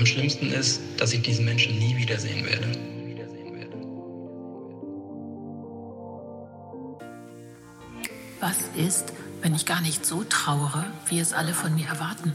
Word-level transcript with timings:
Am 0.00 0.06
schlimmsten 0.06 0.50
ist, 0.50 0.80
dass 0.96 1.12
ich 1.12 1.20
diesen 1.20 1.44
Menschen 1.44 1.78
nie 1.78 1.94
wiedersehen 1.94 2.46
werde. 2.46 2.66
Was 8.40 8.56
ist, 8.82 9.12
wenn 9.42 9.54
ich 9.54 9.66
gar 9.66 9.82
nicht 9.82 10.06
so 10.06 10.24
trauere, 10.24 10.86
wie 11.10 11.18
es 11.18 11.34
alle 11.34 11.52
von 11.52 11.74
mir 11.74 11.86
erwarten? 11.86 12.34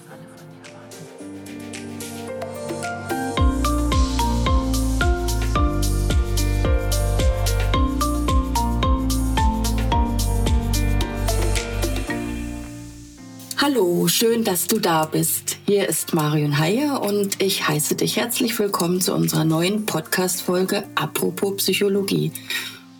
Hallo, 13.57 14.07
schön, 14.07 14.43
dass 14.43 14.67
du 14.67 14.77
da 14.77 15.05
bist. 15.07 15.54
Hier 15.67 15.89
ist 15.89 16.13
Marion 16.13 16.59
Heyer 16.59 17.01
und 17.01 17.41
ich 17.41 17.67
heiße 17.67 17.95
dich 17.95 18.17
herzlich 18.17 18.59
willkommen 18.59 19.01
zu 19.01 19.15
unserer 19.15 19.45
neuen 19.45 19.87
Podcast-Folge 19.87 20.83
Apropos 20.93 21.55
Psychologie. 21.55 22.31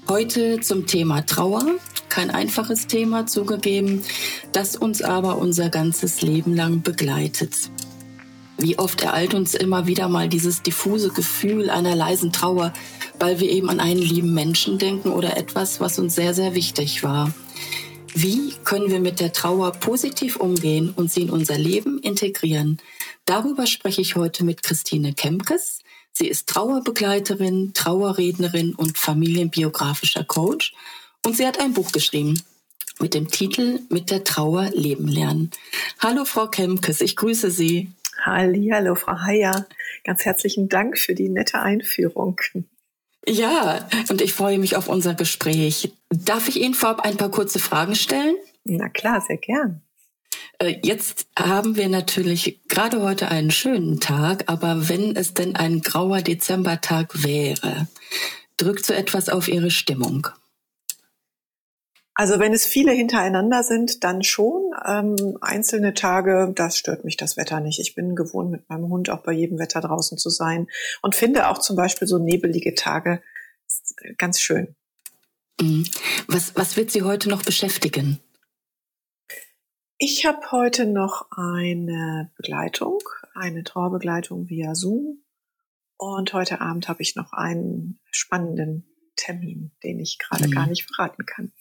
Heute 0.07 0.59
zum 0.61 0.87
Thema 0.87 1.23
Trauer. 1.27 1.63
Kein 2.09 2.31
einfaches 2.31 2.87
Thema 2.87 3.27
zugegeben, 3.27 4.01
das 4.51 4.75
uns 4.75 5.03
aber 5.03 5.37
unser 5.37 5.69
ganzes 5.69 6.23
Leben 6.23 6.55
lang 6.55 6.81
begleitet. 6.81 7.69
Wie 8.57 8.79
oft 8.79 8.99
ereilt 9.01 9.35
uns 9.35 9.53
immer 9.53 9.85
wieder 9.85 10.09
mal 10.09 10.27
dieses 10.27 10.63
diffuse 10.63 11.09
Gefühl 11.09 11.69
einer 11.69 11.95
leisen 11.95 12.31
Trauer, 12.31 12.73
weil 13.19 13.39
wir 13.39 13.51
eben 13.51 13.69
an 13.69 13.79
einen 13.79 14.01
lieben 14.01 14.33
Menschen 14.33 14.79
denken 14.79 15.11
oder 15.11 15.37
etwas, 15.37 15.81
was 15.81 15.99
uns 15.99 16.15
sehr, 16.15 16.33
sehr 16.33 16.55
wichtig 16.55 17.03
war. 17.03 17.31
Wie 18.17 18.53
können 18.63 18.89
wir 18.89 19.01
mit 19.01 19.19
der 19.19 19.33
Trauer 19.33 19.73
positiv 19.73 20.37
umgehen 20.37 20.93
und 20.95 21.11
sie 21.11 21.23
in 21.23 21.29
unser 21.29 21.57
Leben 21.57 21.99
integrieren? 21.99 22.79
Darüber 23.25 23.67
spreche 23.67 23.99
ich 23.99 24.15
heute 24.15 24.45
mit 24.45 24.63
Christine 24.63 25.13
Kemkes. 25.13 25.79
Sie 26.13 26.29
ist 26.29 26.47
Trauerbegleiterin, 26.47 27.73
Trauerrednerin 27.73 28.73
und 28.73 28.97
familienbiografischer 28.97 30.23
Coach. 30.23 30.73
Und 31.25 31.35
sie 31.35 31.45
hat 31.45 31.59
ein 31.59 31.73
Buch 31.73 31.91
geschrieben 31.91 32.41
mit 33.01 33.13
dem 33.13 33.27
Titel 33.27 33.81
Mit 33.89 34.09
der 34.11 34.23
Trauer 34.23 34.69
leben 34.73 35.09
lernen. 35.09 35.51
Hallo 35.99 36.23
Frau 36.23 36.47
Kemkes, 36.47 37.01
ich 37.01 37.17
grüße 37.17 37.51
Sie. 37.51 37.91
Hallo 38.23 38.95
Frau 38.95 39.19
Heyer. 39.19 39.67
Ganz 40.05 40.23
herzlichen 40.23 40.69
Dank 40.69 40.97
für 40.97 41.15
die 41.15 41.27
nette 41.27 41.59
Einführung. 41.59 42.39
Ja, 43.27 43.87
und 44.09 44.21
ich 44.21 44.33
freue 44.33 44.59
mich 44.59 44.75
auf 44.75 44.87
unser 44.87 45.15
Gespräch. 45.15 45.91
Darf 46.09 46.47
ich 46.47 46.61
Ihnen 46.61 46.73
vorab 46.73 47.01
ein 47.01 47.17
paar 47.17 47.31
kurze 47.31 47.59
Fragen 47.59 47.95
stellen? 47.95 48.35
Na 48.63 48.89
klar, 48.89 49.21
sehr 49.21 49.37
gern. 49.37 49.81
Äh, 50.59 50.77
jetzt 50.83 51.27
haben 51.37 51.75
wir 51.75 51.89
natürlich 51.89 52.61
gerade 52.67 53.01
heute 53.01 53.29
einen 53.29 53.51
schönen 53.51 53.99
Tag, 53.99 54.43
aber 54.47 54.89
wenn 54.89 55.15
es 55.15 55.33
denn 55.33 55.55
ein 55.55 55.81
grauer 55.81 56.21
Dezembertag 56.21 57.23
wäre, 57.23 57.87
drückt 58.57 58.85
so 58.85 58.93
etwas 58.93 59.29
auf 59.29 59.47
Ihre 59.47 59.71
Stimmung? 59.71 60.27
Also 62.15 62.39
wenn 62.39 62.53
es 62.53 62.65
viele 62.65 62.93
hintereinander 62.93 63.61
sind, 63.63 64.05
dann 64.05 64.23
schon. 64.23 64.71
Ähm, 64.85 65.37
einzelne 65.41 65.93
Tage, 65.93 66.51
das 66.55 66.77
stört 66.77 67.03
mich 67.03 67.17
das 67.17 67.35
Wetter 67.35 67.59
nicht. 67.59 67.79
Ich 67.79 67.93
bin 67.93 68.15
gewohnt, 68.15 68.51
mit 68.51 68.69
meinem 68.69 68.89
Hund 68.89 69.09
auch 69.09 69.21
bei 69.21 69.33
jedem 69.33 69.59
Wetter 69.59 69.81
draußen 69.81 70.17
zu 70.17 70.29
sein 70.29 70.67
und 71.01 71.13
finde 71.13 71.49
auch 71.49 71.57
zum 71.57 71.75
Beispiel 71.75 72.07
so 72.07 72.17
nebelige 72.17 72.73
Tage 72.73 73.21
ganz 74.17 74.39
schön. 74.39 74.75
Mhm. 75.59 75.85
Was, 76.27 76.55
was 76.55 76.77
wird 76.77 76.91
Sie 76.91 77.03
heute 77.03 77.29
noch 77.29 77.43
beschäftigen? 77.43 78.19
Ich 79.97 80.25
habe 80.25 80.51
heute 80.51 80.85
noch 80.85 81.27
eine 81.31 82.31
Begleitung, 82.35 82.99
eine 83.33 83.63
Trauerbegleitung 83.63 84.49
via 84.49 84.75
Zoom. 84.75 85.21
Und 85.97 86.33
heute 86.33 86.59
Abend 86.59 86.89
habe 86.89 87.01
ich 87.01 87.15
noch 87.15 87.31
einen 87.31 87.99
spannenden 88.11 88.85
Termin, 89.15 89.71
den 89.83 89.99
ich 89.99 90.19
gerade 90.19 90.47
mhm. 90.47 90.51
gar 90.51 90.67
nicht 90.67 90.83
verraten 90.83 91.25
kann. 91.25 91.53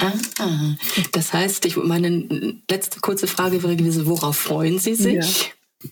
Ah, 0.00 0.74
das 1.12 1.32
heißt, 1.32 1.64
ich, 1.66 1.76
meine 1.76 2.58
letzte 2.70 3.00
kurze 3.00 3.26
Frage 3.26 3.62
wäre 3.62 3.76
gewesen, 3.76 4.06
worauf 4.06 4.36
freuen 4.36 4.78
Sie 4.78 4.94
sich? 4.94 5.52
Ja. 5.82 5.90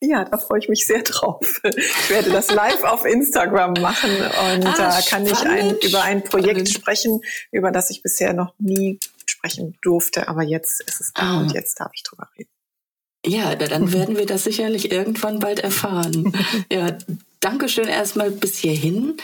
Ja, 0.00 0.24
da 0.24 0.38
freue 0.38 0.60
ich 0.60 0.68
mich 0.68 0.86
sehr 0.86 1.02
drauf. 1.02 1.60
Ich 1.64 2.10
werde 2.10 2.30
das 2.30 2.52
live 2.52 2.84
auf 2.84 3.04
Instagram 3.04 3.72
machen 3.80 4.10
und 4.10 4.64
ah, 4.64 4.74
da 4.76 5.00
kann 5.00 5.26
spannend, 5.26 5.32
ich 5.32 5.46
ein, 5.46 5.76
über 5.90 6.02
ein 6.02 6.22
Projekt 6.22 6.68
spannend. 6.68 6.70
sprechen, 6.70 7.20
über 7.50 7.72
das 7.72 7.90
ich 7.90 8.00
bisher 8.02 8.32
noch 8.32 8.54
nie 8.58 9.00
sprechen 9.26 9.76
durfte, 9.82 10.28
aber 10.28 10.44
jetzt 10.44 10.80
ist 10.82 11.00
es 11.00 11.12
da 11.12 11.22
ah. 11.22 11.40
und 11.40 11.52
jetzt 11.52 11.80
darf 11.80 11.90
ich 11.94 12.04
drüber 12.04 12.28
reden. 12.38 12.50
Ja, 13.26 13.56
dann 13.56 13.92
werden 13.92 14.16
wir 14.16 14.26
das 14.26 14.44
sicherlich 14.44 14.92
irgendwann 14.92 15.40
bald 15.40 15.60
erfahren. 15.60 16.32
Ja, 16.72 16.96
Dankeschön 17.40 17.88
erstmal 17.88 18.30
bis 18.30 18.58
hierhin. 18.58 19.16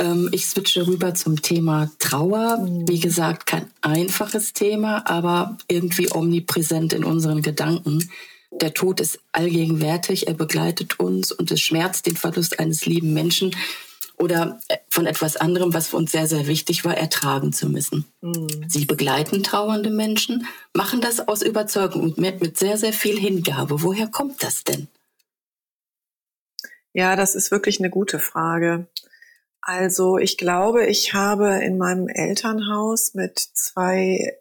Ähm, 0.00 0.28
ich 0.32 0.46
switche 0.46 0.86
rüber 0.86 1.14
zum 1.14 1.42
Thema 1.42 1.90
Trauer. 1.98 2.58
Mhm. 2.58 2.88
Wie 2.88 3.00
gesagt, 3.00 3.46
kein 3.46 3.70
einfaches 3.82 4.52
Thema, 4.52 5.06
aber 5.08 5.58
irgendwie 5.68 6.12
omnipräsent 6.12 6.92
in 6.92 7.04
unseren 7.04 7.42
Gedanken. 7.42 8.10
Der 8.50 8.74
Tod 8.74 9.00
ist 9.00 9.20
allgegenwärtig, 9.30 10.26
er 10.26 10.34
begleitet 10.34 10.98
uns 10.98 11.30
und 11.30 11.52
es 11.52 11.60
schmerzt 11.60 12.06
den 12.06 12.16
Verlust 12.16 12.58
eines 12.58 12.84
lieben 12.84 13.12
Menschen 13.12 13.54
oder 14.18 14.58
äh, 14.68 14.78
von 14.88 15.06
etwas 15.06 15.36
anderem, 15.36 15.72
was 15.72 15.88
für 15.88 15.96
uns 15.96 16.12
sehr, 16.12 16.26
sehr 16.26 16.46
wichtig 16.46 16.84
war, 16.84 16.96
ertragen 16.96 17.52
zu 17.52 17.68
müssen. 17.68 18.06
Mhm. 18.22 18.48
Sie 18.68 18.86
begleiten 18.86 19.42
trauernde 19.42 19.90
Menschen, 19.90 20.46
machen 20.74 21.00
das 21.00 21.28
aus 21.28 21.42
Überzeugung 21.42 22.02
und 22.02 22.18
mit, 22.18 22.40
mit 22.40 22.58
sehr, 22.58 22.76
sehr 22.76 22.92
viel 22.92 23.18
Hingabe. 23.18 23.82
Woher 23.82 24.08
kommt 24.08 24.42
das 24.42 24.64
denn? 24.64 24.88
Ja, 26.92 27.14
das 27.14 27.34
ist 27.34 27.52
wirklich 27.52 27.78
eine 27.78 27.90
gute 27.90 28.18
Frage. 28.18 28.88
Also 29.62 30.18
ich 30.18 30.38
glaube, 30.38 30.86
ich 30.86 31.12
habe 31.12 31.62
in 31.62 31.76
meinem 31.76 32.08
Elternhaus 32.08 33.14
mit 33.14 33.38
zwei 33.38 34.38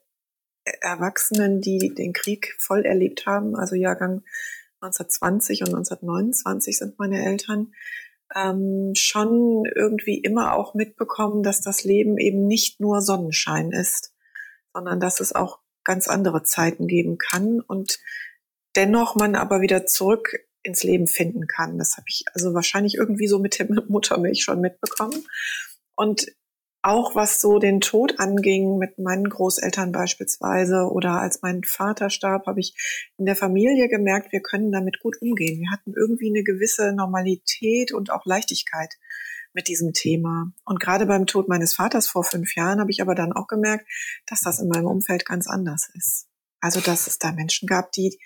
Erwachsenen, 0.81 1.61
die 1.61 1.93
den 1.93 2.13
Krieg 2.13 2.55
voll 2.57 2.85
erlebt 2.85 3.25
haben, 3.25 3.55
also 3.55 3.75
Jahrgang 3.75 4.23
1920 4.81 5.61
und 5.61 5.69
1929 5.69 6.77
sind 6.77 6.99
meine 6.99 7.23
Eltern, 7.25 7.73
ähm, 8.33 8.91
schon 8.95 9.65
irgendwie 9.75 10.19
immer 10.19 10.53
auch 10.53 10.73
mitbekommen, 10.73 11.43
dass 11.43 11.61
das 11.61 11.83
Leben 11.83 12.17
eben 12.17 12.47
nicht 12.47 12.79
nur 12.79 13.01
Sonnenschein 13.01 13.71
ist, 13.71 14.13
sondern 14.73 14.99
dass 14.99 15.19
es 15.19 15.33
auch 15.33 15.59
ganz 15.83 16.07
andere 16.07 16.43
Zeiten 16.43 16.87
geben 16.87 17.17
kann. 17.17 17.59
Und 17.59 17.99
dennoch 18.75 19.15
man 19.15 19.35
aber 19.35 19.61
wieder 19.61 19.85
zurück 19.85 20.39
ins 20.69 20.83
Leben 20.83 21.07
finden 21.07 21.47
kann. 21.47 21.77
Das 21.77 21.97
habe 21.97 22.05
ich 22.07 22.23
also 22.33 22.53
wahrscheinlich 22.53 22.95
irgendwie 22.95 23.27
so 23.27 23.39
mit 23.39 23.59
der 23.59 23.67
Muttermilch 23.89 24.43
schon 24.43 24.61
mitbekommen. 24.61 25.25
Und 25.95 26.27
auch 26.81 27.13
was 27.13 27.41
so 27.41 27.59
den 27.59 27.81
Tod 27.81 28.19
anging 28.19 28.77
mit 28.77 28.99
meinen 28.99 29.27
Großeltern 29.27 29.91
beispielsweise 29.91 30.89
oder 30.89 31.19
als 31.19 31.41
mein 31.41 31.63
Vater 31.63 32.09
starb, 32.09 32.45
habe 32.47 32.61
ich 32.61 32.73
in 33.17 33.25
der 33.25 33.35
Familie 33.35 33.89
gemerkt, 33.89 34.31
wir 34.31 34.41
können 34.41 34.71
damit 34.71 34.99
gut 35.01 35.21
umgehen. 35.21 35.59
Wir 35.59 35.71
hatten 35.71 35.93
irgendwie 35.93 36.29
eine 36.29 36.43
gewisse 36.43 36.93
Normalität 36.93 37.91
und 37.91 38.11
auch 38.11 38.25
Leichtigkeit 38.25 38.93
mit 39.53 39.67
diesem 39.67 39.91
Thema. 39.91 40.53
Und 40.63 40.79
gerade 40.79 41.05
beim 41.05 41.25
Tod 41.25 41.49
meines 41.49 41.73
Vaters 41.73 42.07
vor 42.07 42.23
fünf 42.23 42.55
Jahren 42.55 42.79
habe 42.79 42.91
ich 42.91 43.01
aber 43.01 43.15
dann 43.15 43.33
auch 43.33 43.47
gemerkt, 43.47 43.85
dass 44.25 44.41
das 44.41 44.59
in 44.59 44.69
meinem 44.69 44.85
Umfeld 44.85 45.25
ganz 45.25 45.47
anders 45.47 45.89
ist. 45.95 46.27
Also, 46.61 46.79
dass 46.79 47.07
es 47.07 47.19
da 47.19 47.31
Menschen 47.31 47.67
gab, 47.67 47.91
die 47.91 48.19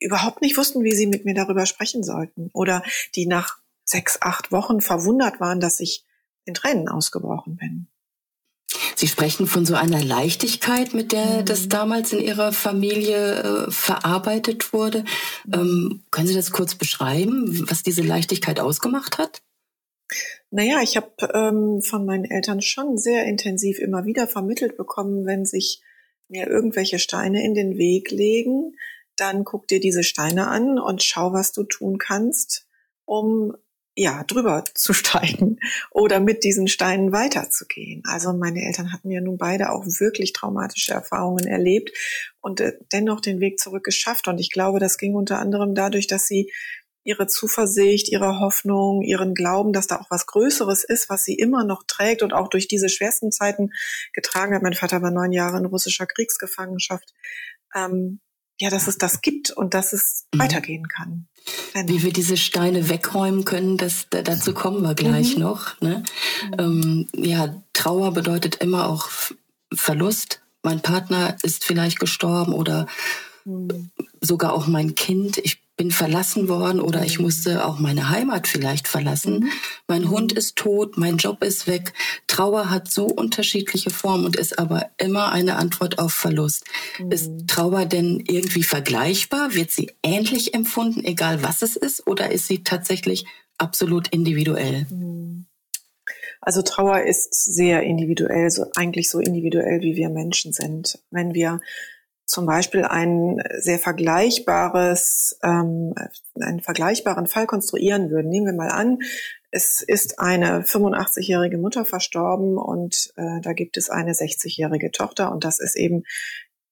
überhaupt 0.00 0.42
nicht 0.42 0.56
wussten, 0.56 0.84
wie 0.84 0.94
sie 0.94 1.06
mit 1.06 1.24
mir 1.24 1.34
darüber 1.34 1.66
sprechen 1.66 2.02
sollten 2.02 2.50
oder 2.52 2.82
die 3.14 3.26
nach 3.26 3.58
sechs, 3.84 4.18
acht 4.20 4.52
Wochen 4.52 4.80
verwundert 4.80 5.40
waren, 5.40 5.60
dass 5.60 5.80
ich 5.80 6.04
in 6.44 6.54
Tränen 6.54 6.88
ausgebrochen 6.88 7.56
bin. 7.56 7.88
Sie 8.94 9.08
sprechen 9.08 9.46
von 9.46 9.64
so 9.64 9.74
einer 9.74 10.02
Leichtigkeit, 10.02 10.94
mit 10.94 11.12
der 11.12 11.40
mhm. 11.40 11.44
das 11.44 11.68
damals 11.68 12.12
in 12.12 12.20
Ihrer 12.20 12.52
Familie 12.52 13.66
äh, 13.66 13.70
verarbeitet 13.70 14.72
wurde. 14.72 15.04
Ähm, 15.52 16.02
können 16.10 16.26
Sie 16.26 16.34
das 16.34 16.50
kurz 16.50 16.74
beschreiben, 16.74 17.68
was 17.68 17.82
diese 17.82 18.02
Leichtigkeit 18.02 18.58
ausgemacht 18.58 19.18
hat? 19.18 19.42
Naja, 20.50 20.80
ich 20.82 20.96
habe 20.96 21.10
ähm, 21.34 21.82
von 21.82 22.06
meinen 22.06 22.24
Eltern 22.24 22.62
schon 22.62 22.96
sehr 22.96 23.24
intensiv 23.26 23.78
immer 23.78 24.04
wieder 24.04 24.26
vermittelt 24.26 24.76
bekommen, 24.76 25.26
wenn 25.26 25.44
sich 25.44 25.82
mir 26.28 26.48
irgendwelche 26.48 26.98
Steine 26.98 27.44
in 27.44 27.54
den 27.54 27.76
Weg 27.76 28.10
legen, 28.10 28.76
dann 29.16 29.44
guck 29.44 29.68
dir 29.68 29.80
diese 29.80 30.02
Steine 30.02 30.48
an 30.48 30.78
und 30.78 31.02
schau, 31.02 31.32
was 31.32 31.52
du 31.52 31.64
tun 31.64 31.98
kannst, 31.98 32.66
um 33.04 33.56
ja, 33.98 34.24
drüber 34.24 34.62
zu 34.74 34.92
steigen 34.92 35.58
oder 35.90 36.20
mit 36.20 36.44
diesen 36.44 36.68
Steinen 36.68 37.12
weiterzugehen. 37.12 38.02
Also 38.06 38.34
meine 38.34 38.62
Eltern 38.62 38.92
hatten 38.92 39.10
ja 39.10 39.22
nun 39.22 39.38
beide 39.38 39.70
auch 39.70 39.86
wirklich 39.86 40.34
traumatische 40.34 40.92
Erfahrungen 40.92 41.46
erlebt 41.46 41.96
und 42.40 42.60
äh, 42.60 42.74
dennoch 42.92 43.20
den 43.20 43.40
Weg 43.40 43.58
zurück 43.58 43.84
geschafft. 43.84 44.28
Und 44.28 44.38
ich 44.38 44.50
glaube, 44.50 44.80
das 44.80 44.98
ging 44.98 45.14
unter 45.14 45.38
anderem 45.38 45.74
dadurch, 45.74 46.06
dass 46.06 46.26
sie 46.26 46.52
ihre 47.04 47.26
Zuversicht, 47.26 48.10
ihre 48.10 48.40
Hoffnung, 48.40 49.00
ihren 49.00 49.32
Glauben, 49.32 49.72
dass 49.72 49.86
da 49.86 49.96
auch 50.00 50.10
was 50.10 50.26
Größeres 50.26 50.84
ist, 50.84 51.08
was 51.08 51.24
sie 51.24 51.34
immer 51.34 51.64
noch 51.64 51.84
trägt 51.86 52.22
und 52.22 52.34
auch 52.34 52.48
durch 52.48 52.68
diese 52.68 52.90
schwersten 52.90 53.32
Zeiten 53.32 53.70
getragen 54.12 54.54
hat. 54.54 54.62
Mein 54.62 54.74
Vater 54.74 55.00
war 55.00 55.10
neun 55.12 55.32
Jahre 55.32 55.58
in 55.58 55.66
russischer 55.66 56.06
Kriegsgefangenschaft. 56.06 57.14
Ähm, 57.74 58.20
ja, 58.58 58.70
dass 58.70 58.88
es 58.88 58.98
das 58.98 59.20
gibt 59.20 59.50
und 59.50 59.74
dass 59.74 59.92
es 59.92 60.26
mhm. 60.32 60.38
weitergehen 60.38 60.88
kann. 60.88 61.26
Wie 61.86 62.02
wir 62.02 62.12
diese 62.12 62.36
Steine 62.36 62.88
wegräumen 62.88 63.44
können, 63.44 63.76
das, 63.76 64.06
dazu 64.10 64.52
kommen 64.52 64.82
wir 64.82 64.94
gleich 64.94 65.36
mhm. 65.36 65.42
noch. 65.42 65.80
Ne? 65.80 66.02
Mhm. 66.44 66.54
Ähm, 66.58 67.08
ja, 67.14 67.62
Trauer 67.72 68.12
bedeutet 68.12 68.56
immer 68.56 68.88
auch 68.88 69.08
Verlust. 69.72 70.40
Mein 70.62 70.80
Partner 70.80 71.36
ist 71.42 71.64
vielleicht 71.64 72.00
gestorben 72.00 72.52
oder 72.52 72.86
mhm. 73.44 73.90
sogar 74.20 74.54
auch 74.54 74.66
mein 74.66 74.94
Kind. 74.94 75.38
Ich 75.38 75.65
bin 75.76 75.90
verlassen 75.90 76.48
worden 76.48 76.80
oder 76.80 77.04
ich 77.04 77.18
mhm. 77.18 77.26
musste 77.26 77.66
auch 77.66 77.78
meine 77.78 78.08
Heimat 78.08 78.46
vielleicht 78.46 78.88
verlassen. 78.88 79.40
Mhm. 79.40 79.48
Mein 79.86 80.10
Hund 80.10 80.32
ist 80.32 80.56
tot, 80.56 80.96
mein 80.96 81.18
Job 81.18 81.44
ist 81.44 81.66
weg. 81.66 81.92
Trauer 82.26 82.70
hat 82.70 82.90
so 82.90 83.06
unterschiedliche 83.06 83.90
Formen 83.90 84.24
und 84.24 84.36
ist 84.36 84.58
aber 84.58 84.90
immer 84.96 85.32
eine 85.32 85.56
Antwort 85.56 85.98
auf 85.98 86.12
Verlust. 86.12 86.64
Mhm. 86.98 87.12
Ist 87.12 87.30
Trauer 87.46 87.84
denn 87.84 88.22
irgendwie 88.26 88.62
vergleichbar? 88.62 89.54
Wird 89.54 89.70
sie 89.70 89.92
ähnlich 90.02 90.54
empfunden, 90.54 91.04
egal 91.04 91.42
was 91.42 91.62
es 91.62 91.76
ist, 91.76 92.06
oder 92.06 92.30
ist 92.30 92.46
sie 92.46 92.64
tatsächlich 92.64 93.26
absolut 93.58 94.08
individuell? 94.08 94.86
Mhm. 94.90 95.46
Also 96.40 96.62
Trauer 96.62 97.02
ist 97.02 97.34
sehr 97.34 97.82
individuell, 97.82 98.50
so 98.50 98.66
eigentlich 98.76 99.10
so 99.10 99.18
individuell, 99.18 99.80
wie 99.80 99.96
wir 99.96 100.08
Menschen 100.08 100.52
sind. 100.52 101.00
Wenn 101.10 101.34
wir 101.34 101.60
zum 102.26 102.44
Beispiel 102.44 102.84
ein 102.84 103.40
sehr 103.58 103.78
vergleichbares, 103.78 105.38
ähm, 105.42 105.94
einen 106.40 106.60
vergleichbaren 106.60 107.26
Fall 107.26 107.46
konstruieren 107.46 108.10
würden. 108.10 108.28
Nehmen 108.28 108.46
wir 108.46 108.52
mal 108.52 108.70
an, 108.70 108.98
es 109.50 109.80
ist 109.80 110.18
eine 110.18 110.62
85-jährige 110.62 111.56
Mutter 111.56 111.84
verstorben 111.84 112.58
und 112.58 113.12
äh, 113.16 113.40
da 113.40 113.52
gibt 113.52 113.76
es 113.76 113.88
eine 113.88 114.12
60-jährige 114.12 114.90
Tochter 114.90 115.32
und 115.32 115.44
das 115.44 115.60
ist 115.60 115.76
eben 115.76 116.02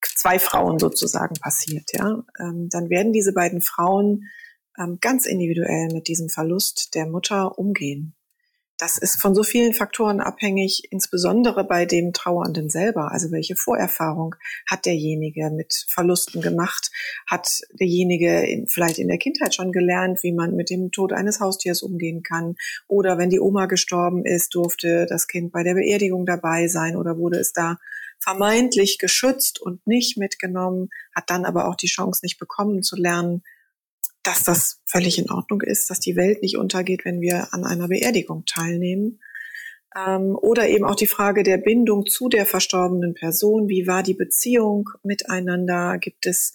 zwei 0.03 0.39
Frauen 0.39 0.79
sozusagen 0.79 1.35
passiert. 1.37 1.93
Ja, 1.93 2.25
ähm, 2.39 2.69
dann 2.71 2.91
werden 2.91 3.13
diese 3.13 3.33
beiden 3.33 3.63
Frauen 3.63 4.29
ähm, 4.77 4.99
ganz 5.01 5.25
individuell 5.25 5.89
mit 5.93 6.09
diesem 6.09 6.29
Verlust 6.29 6.95
der 6.95 7.07
Mutter 7.07 7.59
umgehen 7.59 8.15
das 8.79 8.99
ist 8.99 9.21
von 9.21 9.35
so 9.35 9.45
vielen 9.45 9.73
Faktoren 9.73 10.21
abhängig, 10.21 10.89
insbesondere 10.91 11.65
bei 11.65 11.87
dem 11.87 12.13
Trauernden 12.13 12.71
selber. 12.71 13.13
Also 13.13 13.31
welche 13.31 13.55
Vorerfahrung 13.55 14.35
hat 14.69 14.85
derjenige 14.85 15.51
mit 15.51 15.87
Verlusten 15.89 16.41
gemacht? 16.41 16.91
Hat 17.29 17.61
derjenige 17.79 18.41
in, 18.47 18.67
vielleicht 18.67 18.99
in 18.99 19.09
der 19.09 19.19
Kindheit 19.19 19.55
schon 19.55 19.71
gelernt, 19.71 20.23
wie 20.23 20.33
man 20.33 20.57
mit 20.57 20.71
dem 20.71 20.91
Tod 20.91 21.13
eines 21.13 21.41
Haustiers 21.41 21.83
umgehen 21.83 22.23
kann? 22.23 22.57
Oder 22.89 23.17
wenn 23.17 23.31
die 23.31 23.41
Oma 23.41 23.67
gestorben 23.67 24.25
ist, 24.25 24.55
durfte 24.55 25.07
das 25.09 25.29
Kind 25.29 25.53
bei 25.53 25.63
der 25.63 25.75
Beerdigung 25.75 26.27
dabei 26.27 26.67
sein 26.67 26.97
oder 26.97 27.17
wurde 27.17 27.39
es 27.39 27.53
da 27.53 27.79
vermeintlich 28.19 28.99
geschützt 28.99 29.61
und 29.61 29.87
nicht 29.87 30.17
mitgenommen, 30.17 30.89
hat 31.15 31.29
dann 31.29 31.45
aber 31.45 31.69
auch 31.69 31.77
die 31.77 31.87
Chance 31.87 32.21
nicht 32.23 32.39
bekommen 32.39 32.83
zu 32.83 32.97
lernen, 32.97 33.43
dass 34.25 34.43
das 34.43 34.81
völlig 34.87 35.19
in 35.19 35.31
Ordnung 35.31 35.61
ist, 35.61 35.91
dass 35.91 36.01
die 36.01 36.17
Welt 36.17 36.43
nicht 36.43 36.57
untergeht, 36.57 37.05
wenn 37.05 37.21
wir 37.21 37.53
an 37.53 37.65
einer 37.65 37.89
Beerdigung 37.89 38.45
teilnehmen. 38.47 39.21
Ähm, 39.97 40.37
oder 40.37 40.69
eben 40.69 40.85
auch 40.85 40.97
die 40.97 41.07
Frage 41.07 41.43
der 41.43 41.59
Bindung 41.59 42.07
zu 42.07 42.29
der 42.29 42.47
verstorbenen 42.47 43.15
Person. 43.15 43.69
Wie 43.69 43.87
war 43.87 44.03
die 44.03 44.15
Beziehung 44.15 44.91
miteinander? 45.03 45.99
Gibt 45.99 46.27
es 46.27 46.53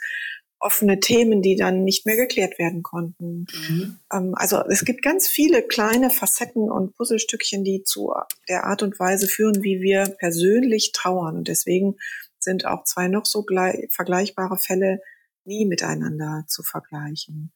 offene 0.60 1.00
Themen, 1.00 1.42
die 1.42 1.56
dann 1.56 1.83
nicht 1.83 2.06
mehr 2.06 2.18
geklärt 2.18 2.60
werden 2.60 2.83
konnten? 2.83 3.45
Mhm. 3.54 4.00
Ähm, 4.12 4.33
also 4.36 4.62
es 4.68 4.83
gibt 4.83 5.04
ganz 5.04 5.27
viele 5.27 5.62
kleine 5.62 6.10
Facetten 6.10 6.69
und 6.69 6.95
Puzzlestückchen, 6.95 7.63
die 7.63 7.83
zu 7.83 8.12
der 8.50 8.65
Art 8.65 8.83
und 8.83 9.00
Weise 9.00 9.27
führen, 9.27 9.63
wie 9.63 9.80
wir 9.80 10.15
persönlich 10.18 10.92
trauern. 10.92 11.38
Und 11.38 11.48
deswegen 11.48 11.95
sind 12.39 12.65
auch 12.65 12.83
zwei 12.83 13.07
noch 13.07 13.25
so 13.25 13.45
vergleichbare 13.89 14.57
Fälle 14.57 15.01
nie 15.45 15.65
miteinander 15.65 16.45
zu 16.48 16.63
vergleichen. 16.63 17.54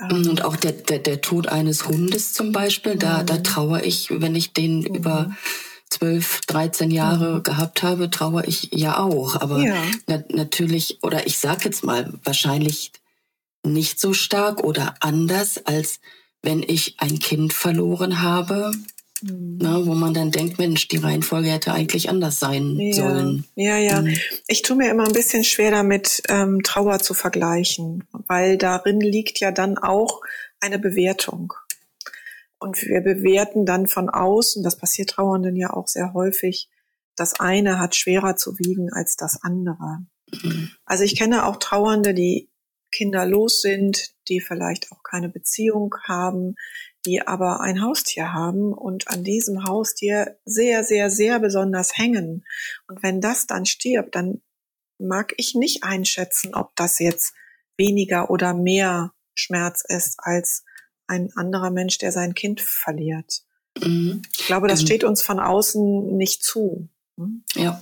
Ähm. 0.00 0.28
Und 0.28 0.44
auch 0.44 0.56
der, 0.56 0.72
der, 0.72 0.98
der 0.98 1.20
Tod 1.20 1.48
eines 1.48 1.86
Hundes 1.86 2.32
zum 2.32 2.52
Beispiel, 2.52 2.96
da, 2.96 3.22
da 3.22 3.34
mhm. 3.34 3.44
trauere 3.44 3.84
ich, 3.84 4.08
wenn 4.10 4.34
ich 4.34 4.52
den 4.52 4.80
mhm. 4.80 4.94
über 4.94 5.30
zwölf, 5.90 6.40
dreizehn 6.46 6.90
Jahre 6.90 7.42
gehabt 7.42 7.82
habe, 7.82 8.10
trauere 8.10 8.46
ich 8.46 8.70
ja 8.72 8.98
auch. 8.98 9.36
Aber 9.36 9.60
ja. 9.60 9.82
Na, 10.06 10.22
natürlich, 10.30 10.98
oder 11.02 11.26
ich 11.26 11.38
sag 11.38 11.64
jetzt 11.64 11.84
mal, 11.84 12.12
wahrscheinlich 12.24 12.92
nicht 13.64 13.98
so 13.98 14.12
stark 14.12 14.62
oder 14.62 14.94
anders, 15.00 15.58
als 15.66 16.00
wenn 16.42 16.62
ich 16.62 16.96
ein 16.98 17.18
Kind 17.18 17.52
verloren 17.52 18.22
habe 18.22 18.70
Mhm. 19.22 19.58
Na, 19.60 19.84
wo 19.84 19.94
man 19.94 20.14
dann 20.14 20.30
denkt, 20.30 20.58
Mensch, 20.58 20.88
die 20.88 20.98
Reihenfolge 20.98 21.50
hätte 21.50 21.72
eigentlich 21.72 22.08
anders 22.08 22.38
sein 22.38 22.78
ja. 22.78 22.92
sollen. 22.92 23.44
Ja, 23.54 23.78
ja. 23.78 24.02
Mhm. 24.02 24.16
Ich 24.46 24.62
tue 24.62 24.76
mir 24.76 24.90
immer 24.90 25.06
ein 25.06 25.12
bisschen 25.12 25.44
schwer 25.44 25.70
damit, 25.70 26.22
ähm, 26.28 26.62
Trauer 26.62 26.98
zu 27.00 27.14
vergleichen, 27.14 28.04
weil 28.12 28.58
darin 28.58 29.00
liegt 29.00 29.40
ja 29.40 29.50
dann 29.50 29.78
auch 29.78 30.20
eine 30.60 30.78
Bewertung. 30.78 31.52
Und 32.58 32.82
wir 32.82 33.00
bewerten 33.00 33.66
dann 33.66 33.86
von 33.86 34.08
außen, 34.08 34.62
das 34.62 34.76
passiert 34.76 35.10
Trauernden 35.10 35.56
ja 35.56 35.72
auch 35.72 35.86
sehr 35.86 36.12
häufig, 36.12 36.68
das 37.14 37.38
eine 37.40 37.78
hat 37.78 37.94
schwerer 37.94 38.36
zu 38.36 38.58
wiegen 38.58 38.92
als 38.92 39.16
das 39.16 39.42
andere. 39.42 40.00
Mhm. 40.32 40.70
Also 40.84 41.04
ich 41.04 41.16
kenne 41.16 41.46
auch 41.46 41.56
Trauernde, 41.56 42.14
die 42.14 42.50
kinderlos 42.90 43.60
sind, 43.60 44.12
die 44.28 44.40
vielleicht 44.40 44.92
auch 44.92 45.02
keine 45.02 45.28
Beziehung 45.28 45.94
haben, 46.06 46.54
die 47.06 47.26
aber 47.26 47.60
ein 47.60 47.82
Haustier 47.82 48.32
haben 48.32 48.72
und 48.72 49.08
an 49.08 49.24
diesem 49.24 49.64
Haustier 49.64 50.38
sehr, 50.44 50.84
sehr, 50.84 51.10
sehr 51.10 51.38
besonders 51.38 51.96
hängen. 51.96 52.44
Und 52.86 53.02
wenn 53.02 53.20
das 53.20 53.46
dann 53.46 53.66
stirbt, 53.66 54.14
dann 54.14 54.42
mag 54.98 55.32
ich 55.36 55.54
nicht 55.54 55.84
einschätzen, 55.84 56.54
ob 56.54 56.74
das 56.76 56.98
jetzt 56.98 57.34
weniger 57.76 58.30
oder 58.30 58.54
mehr 58.54 59.12
Schmerz 59.34 59.84
ist 59.86 60.16
als 60.18 60.64
ein 61.06 61.30
anderer 61.36 61.70
Mensch, 61.70 61.98
der 61.98 62.12
sein 62.12 62.34
Kind 62.34 62.60
verliert. 62.60 63.42
Mhm. 63.80 64.22
Ich 64.36 64.46
glaube, 64.46 64.68
das 64.68 64.80
ähm, 64.80 64.86
steht 64.86 65.04
uns 65.04 65.22
von 65.22 65.40
außen 65.40 66.16
nicht 66.16 66.42
zu. 66.42 66.88
Hm? 67.16 67.44
Ja. 67.54 67.80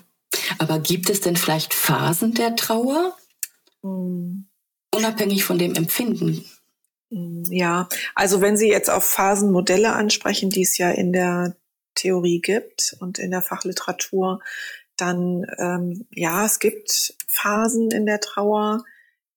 Aber 0.59 0.79
gibt 0.79 1.11
es 1.11 1.21
denn 1.21 1.37
vielleicht 1.37 1.75
Phasen 1.75 2.35
der 2.35 2.55
Trauer? 2.57 3.17
Mhm. 3.83 4.47
Unabhängig 4.95 5.45
von 5.45 5.59
dem 5.59 5.75
Empfinden? 5.75 6.45
Mm, 7.11 7.43
ja, 7.51 7.89
also 8.15 8.41
wenn 8.41 8.57
Sie 8.57 8.69
jetzt 8.69 8.91
auf 8.91 9.05
Phasenmodelle 9.05 9.93
ansprechen, 9.93 10.51
die 10.51 10.63
es 10.63 10.79
ja 10.79 10.91
in 10.91 11.13
der 11.13 11.57
Theorie 11.95 12.41
gibt 12.41 12.97
und 13.01 13.19
in 13.19 13.31
der 13.31 13.43
Fachliteratur, 13.43 14.41
dann 14.97 15.45
ähm, 15.59 16.07
ja, 16.11 16.45
es 16.45 16.59
gibt 16.59 17.15
Phasen 17.29 17.91
in 17.91 18.07
der 18.07 18.21
Trauer. 18.21 18.85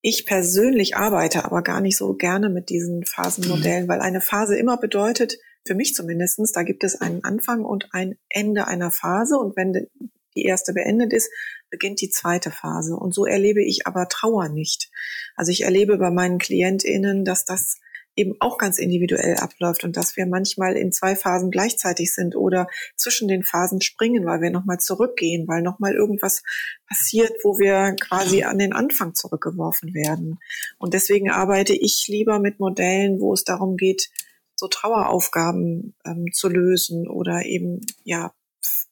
Ich 0.02 0.26
persönlich 0.26 0.96
arbeite 0.96 1.44
aber 1.46 1.62
gar 1.62 1.82
nicht 1.82 1.98
so 1.98 2.14
gerne 2.14 2.50
mit 2.50 2.70
diesen 2.70 3.06
Phasenmodellen, 3.06 3.86
mhm. 3.86 3.90
weil 3.90 4.02
eine 4.02 4.22
Phase 4.22 4.58
immer 4.58 4.78
bedeutet, 4.78 5.38
für 5.66 5.76
mich 5.76 5.94
zumindestens, 5.94 6.52
da 6.54 6.64
gibt 6.64 6.84
es 6.84 7.00
einen 7.02 7.24
Anfang 7.24 7.66
und 7.66 7.90
ein 7.92 8.18
Ende 8.30 8.68
einer 8.68 8.92
Phase. 8.92 9.38
Und 9.38 9.58
wenn 9.58 9.88
die 10.36 10.44
erste 10.44 10.74
beendet 10.74 11.14
ist, 11.14 11.30
beginnt 11.70 12.02
die 12.02 12.10
zweite 12.10 12.52
Phase. 12.52 12.96
Und 12.96 13.14
so 13.14 13.26
erlebe 13.26 13.64
ich 13.64 13.88
aber 13.88 14.08
Trauer 14.08 14.50
nicht. 14.50 14.90
Also 15.36 15.52
ich 15.52 15.64
erlebe 15.64 15.98
bei 15.98 16.12
meinen 16.12 16.40
KlientInnen, 16.40 17.26
dass 17.26 17.46
das 17.46 17.80
eben 18.20 18.36
auch 18.40 18.58
ganz 18.58 18.80
individuell 18.80 19.36
abläuft 19.38 19.86
und 19.86 19.96
dass 19.96 20.18
wir 20.18 20.26
manchmal 20.26 20.76
in 20.76 20.92
zwei 20.92 21.16
Phasen 21.16 21.52
gleichzeitig 21.52 22.14
sind 22.14 22.36
oder 22.36 22.68
zwischen 22.98 23.30
den 23.30 23.44
Phasen 23.44 23.80
springen, 23.80 24.26
weil 24.26 24.42
wir 24.42 24.52
nochmal 24.52 24.78
zurückgehen, 24.80 25.48
weil 25.48 25.62
nochmal 25.62 25.94
irgendwas 25.94 26.44
passiert, 26.86 27.32
wo 27.44 27.60
wir 27.60 27.96
quasi 27.96 28.44
an 28.44 28.58
den 28.58 28.74
Anfang 28.74 29.16
zurückgeworfen 29.16 29.94
werden. 29.94 30.40
Und 30.78 30.94
deswegen 30.94 31.30
arbeite 31.32 31.74
ich 31.74 32.06
lieber 32.10 32.40
mit 32.40 32.60
Modellen, 32.60 33.22
wo 33.22 33.34
es 33.34 33.46
darum 33.46 33.78
geht, 33.78 34.10
so 34.56 34.68
Traueraufgaben 34.68 35.96
ähm, 36.06 36.26
zu 36.34 36.50
lösen 36.50 37.08
oder 37.08 37.46
eben 37.46 37.80
ja 38.04 38.34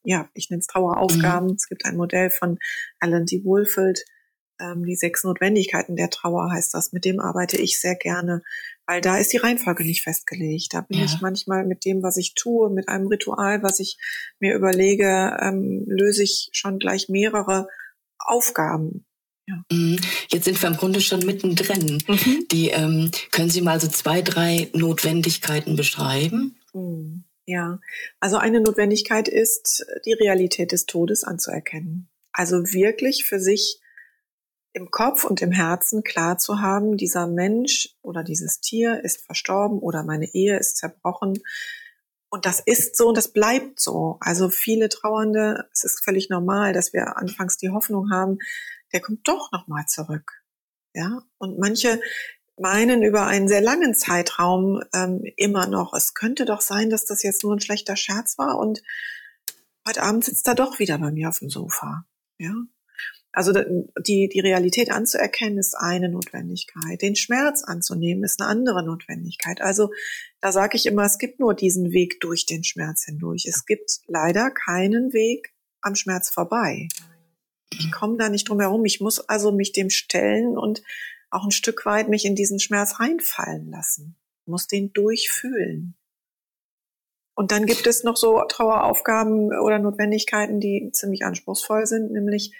ja, 0.04 0.30
ich 0.34 0.50
nenne 0.50 0.60
es 0.60 0.68
Traueraufgaben. 0.68 1.50
Mhm. 1.50 1.56
Es 1.56 1.68
gibt 1.68 1.86
ein 1.86 1.98
Modell 1.98 2.30
von 2.30 2.58
Alan 3.00 3.26
D. 3.26 3.44
Wohlfeld, 3.44 4.04
ähm, 4.60 4.84
die 4.86 4.96
sechs 4.96 5.24
Notwendigkeiten 5.24 5.96
der 5.96 6.10
Trauer 6.10 6.52
heißt 6.52 6.74
das. 6.74 6.94
Mit 6.94 7.06
dem 7.06 7.20
arbeite 7.20 7.58
ich 7.58 7.80
sehr 7.80 7.96
gerne, 7.96 8.42
weil 8.86 9.02
da 9.02 9.18
ist 9.18 9.34
die 9.34 9.38
Reihenfolge 9.38 9.84
nicht 9.84 10.04
festgelegt. 10.04 10.74
Da 10.74 10.82
bin 10.82 11.00
ja. 11.00 11.06
ich 11.06 11.22
manchmal 11.22 11.66
mit 11.66 11.86
dem, 11.86 12.04
was 12.04 12.18
ich 12.18 12.34
tue, 12.34 12.70
mit 12.70 12.90
einem 12.90 13.08
Ritual, 13.08 13.64
was 13.64 13.80
ich 13.80 13.98
mir 14.40 14.56
überlege, 14.56 15.38
ähm, 15.42 15.84
löse 15.88 16.24
ich 16.24 16.50
schon 16.54 16.80
gleich 16.80 17.10
mehrere 17.10 17.68
Aufgaben. 18.20 19.06
Ja. 19.48 19.64
Mhm. 19.72 20.00
Jetzt 20.30 20.46
sind 20.46 20.62
wir 20.62 20.70
im 20.70 20.78
Grunde 20.78 21.02
schon 21.02 21.26
mittendrin. 21.26 22.04
Mhm. 22.08 22.48
Die 22.52 22.70
ähm, 22.70 23.12
können 23.32 23.50
Sie 23.50 23.62
mal 23.62 23.80
so 23.80 23.88
zwei, 23.88 24.22
drei 24.22 24.70
Notwendigkeiten 24.74 25.76
beschreiben? 25.76 26.58
Mhm. 26.74 27.24
Ja, 27.50 27.80
also 28.20 28.36
eine 28.36 28.60
Notwendigkeit 28.60 29.30
ist, 29.30 29.86
die 30.06 30.12
Realität 30.12 30.74
des 30.74 30.86
Todes 30.86 31.24
anzuerkennen. 31.24 32.10
Also 32.34 32.58
wirklich 32.74 33.24
für 33.24 33.40
sich 33.40 33.80
im 34.74 34.92
Kopf 34.92 35.24
und 35.24 35.42
im 35.42 35.54
Herzen 35.54 36.04
klar 36.04 36.38
zu 36.38 36.60
haben, 36.60 36.98
dieser 36.98 37.26
Mensch 37.26 37.96
oder 38.02 38.26
dieses 38.26 38.60
Tier 38.60 39.02
ist 39.02 39.26
verstorben 39.26 39.80
oder 39.80 40.04
meine 40.04 40.28
Ehe 40.34 40.60
ist 40.60 40.76
zerbrochen. 40.76 41.42
Und 42.30 42.46
das 42.46 42.60
ist 42.60 42.98
so 42.98 43.08
und 43.08 43.18
das 43.18 43.32
bleibt 43.32 43.80
so. 43.80 44.18
Also 44.20 44.50
viele 44.50 44.90
Trauernde, 44.90 45.70
es 45.72 45.86
ist 45.86 46.04
völlig 46.04 46.30
normal, 46.30 46.74
dass 46.74 46.92
wir 46.92 47.16
anfangs 47.16 47.56
die 47.56 47.70
Hoffnung 47.70 48.12
haben, 48.12 48.40
der 48.92 49.00
kommt 49.00 49.26
doch 49.26 49.54
nochmal 49.54 49.86
zurück. 49.88 50.44
Ja, 50.94 51.22
und 51.38 51.60
manche 51.60 52.02
meinen 52.58 53.04
über 53.04 53.28
einen 53.28 53.48
sehr 53.48 53.62
langen 53.62 53.96
Zeitraum 53.96 54.82
ähm, 54.94 55.22
immer 55.36 55.68
noch, 55.68 55.94
es 55.94 56.14
könnte 56.14 56.46
doch 56.46 56.62
sein, 56.62 56.90
dass 56.90 57.06
das 57.06 57.24
jetzt 57.24 57.44
nur 57.44 57.56
ein 57.56 57.60
schlechter 57.60 57.96
Scherz 57.96 58.38
war 58.38 58.58
und 58.58 58.82
heute 59.88 60.04
Abend 60.04 60.26
sitzt 60.26 60.48
er 60.48 60.56
doch 60.56 60.80
wieder 60.80 60.98
bei 60.98 61.12
mir 61.12 61.30
auf 61.30 61.40
dem 61.40 61.50
Sofa. 61.50 62.06
Ja, 62.40 62.54
also 63.38 63.54
die, 63.54 64.30
die 64.30 64.40
Realität 64.40 64.90
anzuerkennen 64.90 65.60
ist 65.60 65.76
eine 65.78 66.10
Notwendigkeit. 66.10 67.04
Den 67.04 67.16
Schmerz 67.16 67.64
anzunehmen 67.64 68.24
ist 68.24 68.42
eine 68.42 68.50
andere 68.50 68.84
Notwendigkeit. 68.84 69.62
Also 69.62 69.92
da 70.42 70.52
sage 70.52 70.76
ich 70.76 70.88
immer, 70.88 71.04
es 71.04 71.20
gibt 71.20 71.40
nur 71.40 71.54
diesen 71.54 71.92
Weg 71.92 72.20
durch 72.20 72.48
den 72.48 72.64
Schmerz 72.64 73.06
hindurch. 73.06 73.46
Es 73.48 73.68
gibt 73.68 74.00
leider 74.08 74.50
keinen 74.50 75.14
Weg 75.14 75.54
am 75.82 75.94
Schmerz 75.94 76.32
vorbei. 76.32 76.88
Ich 77.72 77.92
komme 77.92 78.18
da 78.18 78.30
nicht 78.30 78.50
drum 78.50 78.60
herum. 78.60 78.86
Ich 78.86 79.02
muss 79.02 79.20
also 79.20 79.52
mich 79.52 79.72
dem 79.72 79.92
stellen 79.92 80.58
und 80.58 80.82
auch 81.30 81.44
ein 81.44 81.52
Stück 81.52 81.86
weit 81.86 82.10
mich 82.10 82.26
in 82.26 82.36
diesen 82.36 82.60
Schmerz 82.60 83.00
reinfallen 83.00 83.70
lassen. 83.70 84.16
Ich 84.42 84.52
muss 84.52 84.68
den 84.68 84.94
durchfühlen. 84.94 85.96
Und 87.36 87.52
dann 87.52 87.66
gibt 87.66 87.86
es 87.86 88.04
noch 88.04 88.18
so 88.18 88.42
Traueraufgaben 88.48 89.52
oder 89.60 89.78
Notwendigkeiten, 89.78 90.60
die 90.60 90.90
ziemlich 90.92 91.24
anspruchsvoll 91.24 91.86
sind, 91.86 92.12
nämlich 92.12 92.52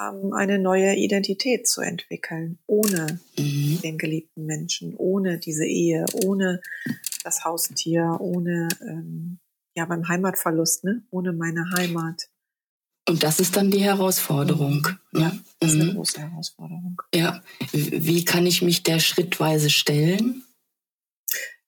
ähm, 0.00 0.32
eine 0.32 0.58
neue 0.58 0.94
Identität 0.94 1.68
zu 1.68 1.82
entwickeln, 1.82 2.58
ohne 2.66 3.20
mhm. 3.38 3.80
den 3.82 3.98
geliebten 3.98 4.46
Menschen, 4.46 4.94
ohne 4.96 5.38
diese 5.38 5.66
Ehe, 5.66 6.06
ohne 6.24 6.60
das 7.22 7.44
Haustier, 7.44 8.16
ohne 8.20 8.68
ähm, 8.80 9.38
ja 9.76 9.84
beim 9.84 10.08
Heimatverlust, 10.08 10.84
ne? 10.84 11.02
ohne 11.10 11.32
meine 11.32 11.64
Heimat. 11.76 12.28
Und 13.08 13.22
das 13.22 13.38
ist 13.38 13.56
dann 13.56 13.70
die 13.70 13.82
Herausforderung. 13.82 14.88
Mhm. 15.12 15.20
Ja, 15.20 15.32
das 15.60 15.72
ist 15.72 15.80
eine 15.80 15.90
mhm. 15.90 15.96
große 15.96 16.20
Herausforderung. 16.20 17.02
Ja, 17.14 17.42
wie 17.72 18.24
kann 18.24 18.46
ich 18.46 18.62
mich 18.62 18.82
der 18.82 18.98
schrittweise 18.98 19.70
stellen? 19.70 20.44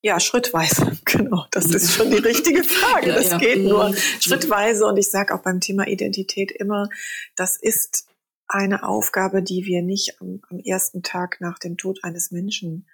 Ja, 0.03 0.21
schrittweise, 0.21 0.97
genau. 1.05 1.47
Das 1.51 1.67
ist 1.67 1.93
schon 1.93 2.11
die 2.11 2.19
richtige 2.19 2.65
Frage. 2.65 3.13
Das 3.15 3.31
ja, 3.31 3.39
geht 3.39 3.63
nur 3.63 3.91
mhm. 3.91 3.97
schrittweise. 4.21 4.87
Und 4.87 4.97
ich 4.97 5.11
sage 5.11 5.35
auch 5.35 5.43
beim 5.43 5.61
Thema 5.61 5.87
Identität 5.87 6.53
immer, 6.53 6.89
das 7.35 7.57
ist 7.57 8.07
eine 8.49 8.87
Aufgabe, 8.89 9.43
die 9.43 9.65
wir 9.65 9.83
nicht 9.83 10.21
am, 10.21 10.41
am 10.49 10.61
ersten 10.61 11.03
Tag 11.03 11.41
nach 11.41 11.59
dem 11.59 11.77
Tod 11.77 12.05
eines 12.05 12.31
Menschen 12.31 12.87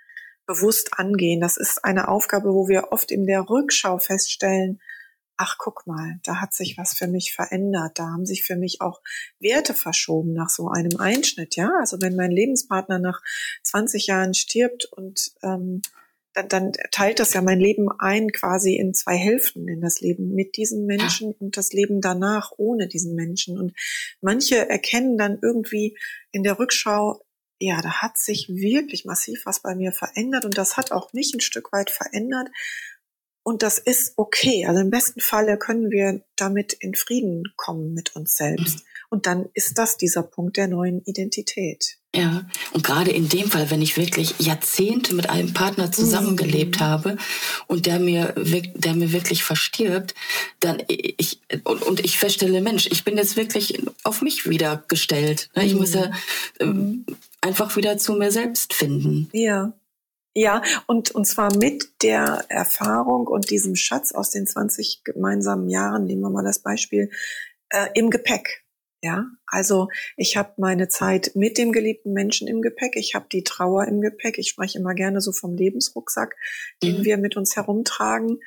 bewusst 0.47 0.99
angehen. 0.99 1.41
Das 1.41 1.57
ist 1.57 1.85
eine 1.85 2.09
Aufgabe, 2.09 2.55
wo 2.55 2.69
wir 2.69 2.89
oft 2.91 3.11
in 3.11 3.27
der 3.27 3.49
Rückschau 3.49 3.99
feststellen, 3.99 4.81
ach 5.37 5.57
guck 5.59 5.87
mal, 5.87 6.21
da 6.25 6.41
hat 6.41 6.55
sich 6.55 6.77
was 6.79 6.95
für 6.95 7.09
mich 7.09 7.33
verändert, 7.33 7.99
da 7.99 8.05
haben 8.05 8.27
sich 8.27 8.45
für 8.45 8.57
mich 8.57 8.81
auch 8.81 9.01
Werte 9.41 9.75
verschoben 9.75 10.33
nach 10.33 10.51
so 10.51 10.69
einem 10.69 10.99
Einschnitt, 10.99 11.57
ja. 11.57 11.71
Also 11.81 12.01
wenn 12.01 12.17
mein 12.17 12.31
Lebenspartner 12.31 12.99
nach 12.99 13.21
20 13.65 14.07
Jahren 14.07 14.35
stirbt 14.35 14.85
und 14.85 15.33
ähm, 15.43 15.83
dann, 16.35 16.49
dann 16.49 16.73
teilt 16.91 17.19
das 17.19 17.35
ja 17.35 17.43
mein 17.43 17.61
Leben 17.61 17.89
ein 17.99 18.31
quasi 18.31 18.77
in 18.77 18.95
zwei 18.95 19.17
Hälften 19.17 19.69
in 19.69 19.81
das 19.81 20.01
Leben 20.01 20.35
mit 20.35 20.57
diesem 20.57 20.87
Menschen 20.87 21.33
und 21.33 21.57
das 21.57 21.73
Leben 21.73 22.01
danach 22.01 22.53
ohne 22.57 22.89
diesen 22.89 23.15
Menschen. 23.15 23.59
Und 23.59 23.75
manche 24.21 24.69
erkennen 24.69 25.19
dann 25.19 25.39
irgendwie 25.43 25.97
in 26.31 26.43
der 26.43 26.59
Rückschau, 26.59 27.23
ja, 27.59 27.81
da 27.81 28.03
hat 28.03 28.19
sich 28.19 28.49
wirklich 28.49 29.05
massiv 29.05 29.43
was 29.45 29.63
bei 29.63 29.75
mir 29.75 29.93
verändert 29.93 30.45
und 30.45 30.59
das 30.59 30.77
hat 30.77 30.91
auch 30.91 31.13
mich 31.13 31.33
ein 31.35 31.41
Stück 31.41 31.73
weit 31.73 31.91
verändert. 31.91 32.49
Und 33.43 33.63
das 33.63 33.79
ist 33.79 34.15
okay. 34.17 34.67
Also 34.67 34.81
im 34.81 34.91
besten 34.91 35.21
Falle 35.21 35.59
können 35.59 35.91
wir 35.91 36.23
damit 36.37 36.75
in 36.75 36.95
Frieden 36.95 37.45
kommen 37.57 37.93
mit 37.95 38.15
uns 38.15 38.37
selbst. 38.37 38.77
Mhm. 38.77 38.83
Und 39.11 39.27
dann 39.27 39.49
ist 39.53 39.77
das 39.77 39.97
dieser 39.97 40.23
Punkt 40.23 40.57
der 40.57 40.69
neuen 40.69 41.03
Identität. 41.03 41.99
Ja, 42.15 42.47
und 42.73 42.85
gerade 42.85 43.11
in 43.11 43.29
dem 43.29 43.51
Fall, 43.51 43.71
wenn 43.71 43.81
ich 43.81 43.97
wirklich 43.97 44.35
Jahrzehnte 44.39 45.15
mit 45.15 45.31
einem 45.31 45.55
Partner 45.55 45.91
zusammengelebt 45.91 46.77
mhm. 46.77 46.85
habe 46.85 47.17
und 47.67 47.87
der 47.87 47.99
mir, 47.99 48.35
der 48.37 48.95
mir 48.95 49.13
wirklich 49.13 49.45
verstirbt, 49.45 50.15
dann 50.61 50.83
ich 50.89 51.41
und, 51.65 51.83
und 51.83 52.01
ich 52.05 52.19
feststelle, 52.19 52.61
Mensch, 52.61 52.87
ich 52.87 53.05
bin 53.05 53.17
jetzt 53.17 53.37
wirklich 53.37 53.83
auf 54.05 54.21
mich 54.21 54.49
wieder 54.49 54.85
gestellt. 54.89 55.49
Ne? 55.57 55.65
Ich 55.65 55.73
mhm. 55.73 55.81
muss 55.81 55.95
ja 55.95 56.11
mhm. 56.61 57.07
einfach 57.41 57.77
wieder 57.77 57.97
zu 57.97 58.13
mir 58.15 58.31
selbst 58.31 58.75
finden. 58.75 59.29
Ja. 59.33 59.73
Ja, 60.35 60.63
und, 60.87 61.11
und 61.11 61.27
zwar 61.27 61.55
mit 61.57 62.03
der 62.03 62.47
Erfahrung 62.49 63.27
und 63.27 63.51
diesem 63.51 63.77
Schatz 63.77 64.13
aus 64.13 64.31
den 64.31 64.47
20 64.47 65.03
gemeinsamen 65.05 65.69
Jahren, 65.69 66.05
nehmen 66.05 66.23
wir 66.23 66.31
mal 66.31 66.45
das 66.45 66.61
Beispiel, 66.61 67.11
äh, 67.69 67.89
im 67.95 68.11
Gepäck. 68.11 68.65
Ja, 69.05 69.27
also 69.47 69.89
ich 70.17 70.37
habe 70.37 70.55
meine 70.59 70.87
Zeit 70.89 71.33
mit 71.35 71.59
dem 71.59 71.73
geliebten 71.73 72.13
Menschen 72.13 72.47
im 72.47 72.63
Gepäck, 72.63 72.95
ich 72.95 73.17
habe 73.17 73.27
die 73.33 73.43
Trauer 73.43 73.89
im 73.89 74.01
Gepäck, 74.01 74.39
ich 74.39 74.49
spreche 74.49 74.79
immer 74.79 74.95
gerne 74.95 75.21
so 75.21 75.33
vom 75.33 75.57
Lebensrucksack, 75.57 76.37
den 76.85 76.99
mhm. 76.99 77.05
wir 77.05 77.17
mit 77.19 77.37
uns 77.37 77.57
herumtragen. 77.57 78.39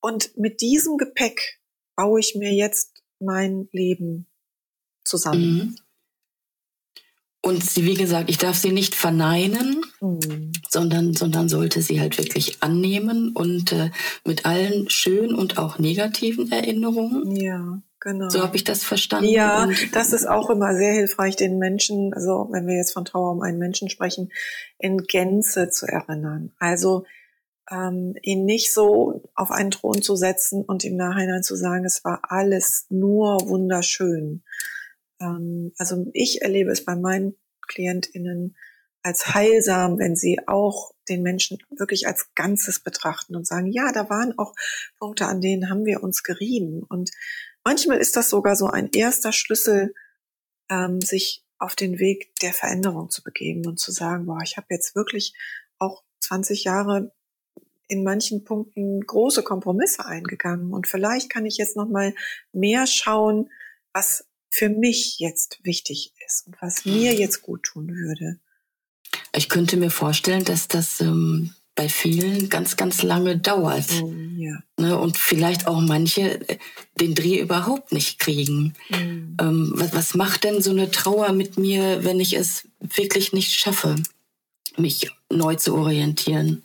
Und 0.00 0.36
mit 0.36 0.60
diesem 0.60 0.96
Gepäck 0.96 1.60
baue 1.94 2.18
ich 2.18 2.34
mir 2.34 2.52
jetzt 2.52 3.04
mein 3.20 3.68
Leben 3.70 4.26
zusammen. 5.04 5.40
Mhm. 5.40 5.76
Und 7.40 7.64
sie, 7.64 7.86
wie 7.86 7.94
gesagt, 7.94 8.28
ich 8.28 8.38
darf 8.38 8.56
sie 8.56 8.72
nicht 8.72 8.96
verneinen, 8.96 9.84
mhm. 10.02 10.52
sondern, 10.68 11.14
sondern 11.14 11.48
sollte 11.48 11.80
sie 11.80 12.00
halt 12.00 12.18
wirklich 12.18 12.62
annehmen 12.62 13.32
und 13.32 13.72
äh, 13.72 13.90
mit 14.24 14.44
allen 14.44 14.90
schönen 14.90 15.34
und 15.34 15.58
auch 15.58 15.78
negativen 15.78 16.52
Erinnerungen. 16.52 17.34
Ja 17.36 17.82
Genau. 18.02 18.28
So 18.30 18.42
habe 18.42 18.56
ich 18.56 18.64
das 18.64 18.82
verstanden. 18.82 19.30
Ja, 19.30 19.62
und 19.62 19.94
das 19.94 20.12
ist 20.12 20.26
auch 20.26 20.50
immer 20.50 20.74
sehr 20.74 20.92
hilfreich, 20.92 21.36
den 21.36 21.58
Menschen, 21.58 22.12
also 22.12 22.48
wenn 22.50 22.66
wir 22.66 22.74
jetzt 22.74 22.92
von 22.92 23.04
Trauer 23.04 23.30
um 23.30 23.42
einen 23.42 23.58
Menschen 23.58 23.88
sprechen, 23.88 24.32
in 24.78 24.98
Gänze 24.98 25.70
zu 25.70 25.86
erinnern. 25.86 26.50
Also 26.58 27.04
ähm, 27.70 28.16
ihn 28.22 28.44
nicht 28.44 28.74
so 28.74 29.22
auf 29.36 29.52
einen 29.52 29.70
Thron 29.70 30.02
zu 30.02 30.16
setzen 30.16 30.64
und 30.64 30.84
im 30.84 30.96
Nachhinein 30.96 31.44
zu 31.44 31.54
sagen, 31.54 31.84
es 31.84 32.04
war 32.04 32.22
alles 32.24 32.86
nur 32.90 33.48
wunderschön. 33.48 34.42
Ähm, 35.20 35.72
also 35.78 36.04
ich 36.12 36.42
erlebe 36.42 36.72
es 36.72 36.84
bei 36.84 36.96
meinen 36.96 37.36
KlientInnen 37.68 38.56
als 39.02 39.34
heilsam, 39.34 39.98
wenn 39.98 40.16
sie 40.16 40.40
auch 40.46 40.92
den 41.08 41.22
Menschen 41.22 41.58
wirklich 41.70 42.06
als 42.06 42.32
Ganzes 42.34 42.80
betrachten 42.80 43.34
und 43.34 43.46
sagen, 43.46 43.66
ja, 43.66 43.90
da 43.92 44.08
waren 44.08 44.38
auch 44.38 44.54
Punkte, 44.98 45.26
an 45.26 45.40
denen 45.40 45.68
haben 45.68 45.84
wir 45.84 46.02
uns 46.02 46.22
gerieben. 46.22 46.84
Und 46.88 47.10
Manchmal 47.64 47.98
ist 47.98 48.16
das 48.16 48.28
sogar 48.28 48.56
so 48.56 48.66
ein 48.66 48.90
erster 48.92 49.32
Schlüssel, 49.32 49.94
ähm, 50.68 51.00
sich 51.00 51.44
auf 51.58 51.76
den 51.76 51.98
Weg 51.98 52.34
der 52.40 52.52
Veränderung 52.52 53.08
zu 53.10 53.22
begeben 53.22 53.66
und 53.66 53.78
zu 53.78 53.92
sagen, 53.92 54.26
boah, 54.26 54.40
ich 54.42 54.56
habe 54.56 54.66
jetzt 54.70 54.96
wirklich 54.96 55.34
auch 55.78 56.02
20 56.20 56.64
Jahre 56.64 57.12
in 57.86 58.02
manchen 58.02 58.42
Punkten 58.44 59.00
große 59.02 59.42
Kompromisse 59.42 60.04
eingegangen 60.04 60.72
und 60.72 60.88
vielleicht 60.88 61.30
kann 61.30 61.46
ich 61.46 61.56
jetzt 61.56 61.76
noch 61.76 61.88
mal 61.88 62.14
mehr 62.52 62.86
schauen, 62.86 63.50
was 63.92 64.26
für 64.48 64.68
mich 64.68 65.18
jetzt 65.18 65.60
wichtig 65.62 66.14
ist 66.26 66.46
und 66.46 66.56
was 66.60 66.84
mir 66.84 67.14
jetzt 67.14 67.42
gut 67.42 67.62
tun 67.64 67.88
würde. 67.88 68.40
Ich 69.34 69.48
könnte 69.48 69.76
mir 69.76 69.90
vorstellen, 69.90 70.44
dass 70.44 70.68
das 70.68 71.00
ähm, 71.00 71.54
bei 71.74 71.88
vielen 71.88 72.48
ganz, 72.48 72.76
ganz 72.76 73.02
lange 73.02 73.38
dauert. 73.38 73.90
Mm, 74.02 74.38
ja. 74.38 74.58
ne, 74.78 74.98
und 74.98 75.16
vielleicht 75.16 75.66
auch 75.66 75.80
manche 75.80 76.48
äh, 76.48 76.58
den 77.00 77.14
Dreh 77.14 77.40
überhaupt 77.40 77.92
nicht 77.92 78.18
kriegen. 78.18 78.74
Mm. 78.90 79.36
Ähm, 79.40 79.72
was, 79.74 79.94
was 79.94 80.14
macht 80.14 80.44
denn 80.44 80.60
so 80.60 80.70
eine 80.70 80.90
Trauer 80.90 81.32
mit 81.32 81.58
mir, 81.58 82.04
wenn 82.04 82.20
ich 82.20 82.34
es 82.34 82.68
wirklich 82.80 83.32
nicht 83.32 83.52
schaffe, 83.52 83.96
mich 84.76 85.10
neu 85.30 85.54
zu 85.54 85.74
orientieren? 85.74 86.62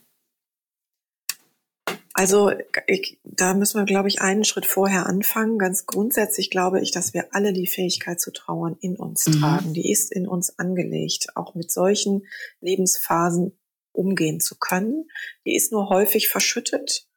Also 2.17 2.51
ich, 2.87 3.19
da 3.23 3.53
müssen 3.53 3.79
wir, 3.79 3.85
glaube 3.85 4.07
ich, 4.07 4.21
einen 4.21 4.43
Schritt 4.43 4.65
vorher 4.65 5.05
anfangen. 5.05 5.59
Ganz 5.59 5.85
grundsätzlich 5.85 6.49
glaube 6.49 6.81
ich, 6.81 6.89
dass 6.89 7.13
wir 7.13 7.27
alle 7.35 7.53
die 7.53 7.67
Fähigkeit 7.67 8.19
zu 8.19 8.31
trauern 8.31 8.75
in 8.81 8.95
uns 8.95 9.27
mhm. 9.27 9.33
tragen. 9.33 9.73
Die 9.75 9.91
ist 9.91 10.11
in 10.11 10.27
uns 10.27 10.57
angelegt. 10.57 11.27
Auch 11.35 11.53
mit 11.53 11.69
solchen 11.71 12.25
Lebensphasen 12.59 13.55
umgehen 13.91 14.39
zu 14.39 14.57
können. 14.57 15.07
Die 15.45 15.55
ist 15.55 15.71
nur 15.71 15.89
häufig 15.89 16.27
verschüttet 16.27 17.07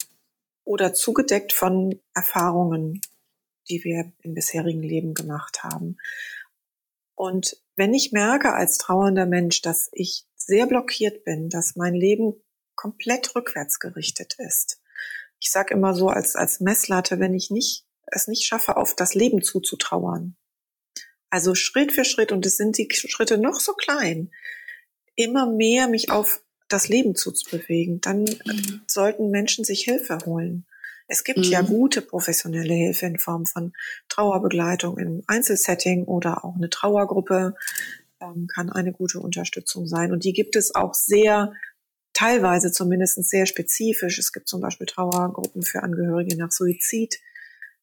oder 0.64 0.92
zugedeckt 0.92 1.54
von 1.54 1.99
Erfahrungen, 2.14 3.00
die 3.71 3.83
wir 3.85 4.12
im 4.23 4.35
bisherigen 4.35 4.83
Leben 4.83 5.14
gemacht 5.14 5.62
haben. 5.62 5.97
Und 7.14 7.57
wenn 7.75 7.95
ich 7.95 8.12
merke 8.12 8.52
als 8.52 8.76
trauernder 8.76 9.25
Mensch, 9.25 9.62
dass 9.62 9.88
ich 9.92 10.26
sehr 10.37 10.66
blockiert 10.66 11.25
bin, 11.25 11.49
dass 11.49 11.75
mein 11.75 11.95
Leben 11.95 12.35
komplett 12.75 13.35
rückwärts 13.35 13.78
gerichtet 13.78 14.37
ist. 14.38 14.83
Ich 15.40 15.50
sage 15.50 15.75
immer 15.75 15.94
so 15.94 16.09
als, 16.09 16.37
als 16.37 16.61
Messlatte, 16.61 17.18
wenn 17.18 17.35
ich 17.35 17.50
nicht, 17.50 17.85
es 18.06 18.28
nicht 18.28 18.44
schaffe, 18.44 18.76
auf 18.76 18.94
das 18.94 19.14
Leben 19.14 19.42
zuzutrauern. 19.42 20.37
Also 21.30 21.54
Schritt 21.54 21.92
für 21.92 22.04
Schritt, 22.04 22.32
und 22.32 22.44
es 22.44 22.56
sind 22.56 22.76
die 22.76 22.88
Schritte 22.90 23.38
noch 23.38 23.61
so 23.61 23.73
klein, 23.73 24.30
immer 25.14 25.50
mehr 25.50 25.88
mich 25.88 26.11
auf 26.11 26.42
das 26.68 26.88
Leben 26.88 27.14
zuzubewegen, 27.14 28.00
dann 28.00 28.25
mhm. 28.25 28.82
sollten 28.87 29.30
Menschen 29.30 29.64
sich 29.64 29.82
Hilfe 29.82 30.18
holen. 30.25 30.66
Es 31.06 31.25
gibt 31.25 31.38
mhm. 31.38 31.44
ja 31.44 31.62
gute 31.62 32.02
professionelle 32.02 32.75
Hilfe 32.75 33.06
in 33.06 33.18
Form 33.18 33.44
von 33.44 33.73
Trauerbegleitung 34.09 34.99
im 34.99 35.23
Einzelsetting 35.26 36.04
oder 36.04 36.44
auch 36.44 36.54
eine 36.54 36.70
Trauergruppe. 36.70 37.56
ähm, 38.20 38.47
kann 38.47 38.70
eine 38.70 38.92
gute 38.92 39.18
Unterstützung 39.18 39.87
sein. 39.87 40.12
Und 40.12 40.25
die 40.25 40.32
gibt 40.32 40.54
es 40.54 40.75
auch 40.75 40.94
sehr, 40.94 41.52
teilweise 42.20 42.70
zumindest 42.70 43.22
sehr 43.28 43.46
spezifisch. 43.46 44.18
Es 44.18 44.32
gibt 44.32 44.48
zum 44.48 44.60
Beispiel 44.60 44.86
Trauergruppen 44.86 45.62
für 45.62 45.82
Angehörige 45.82 46.36
nach 46.36 46.52
Suizid. 46.52 47.18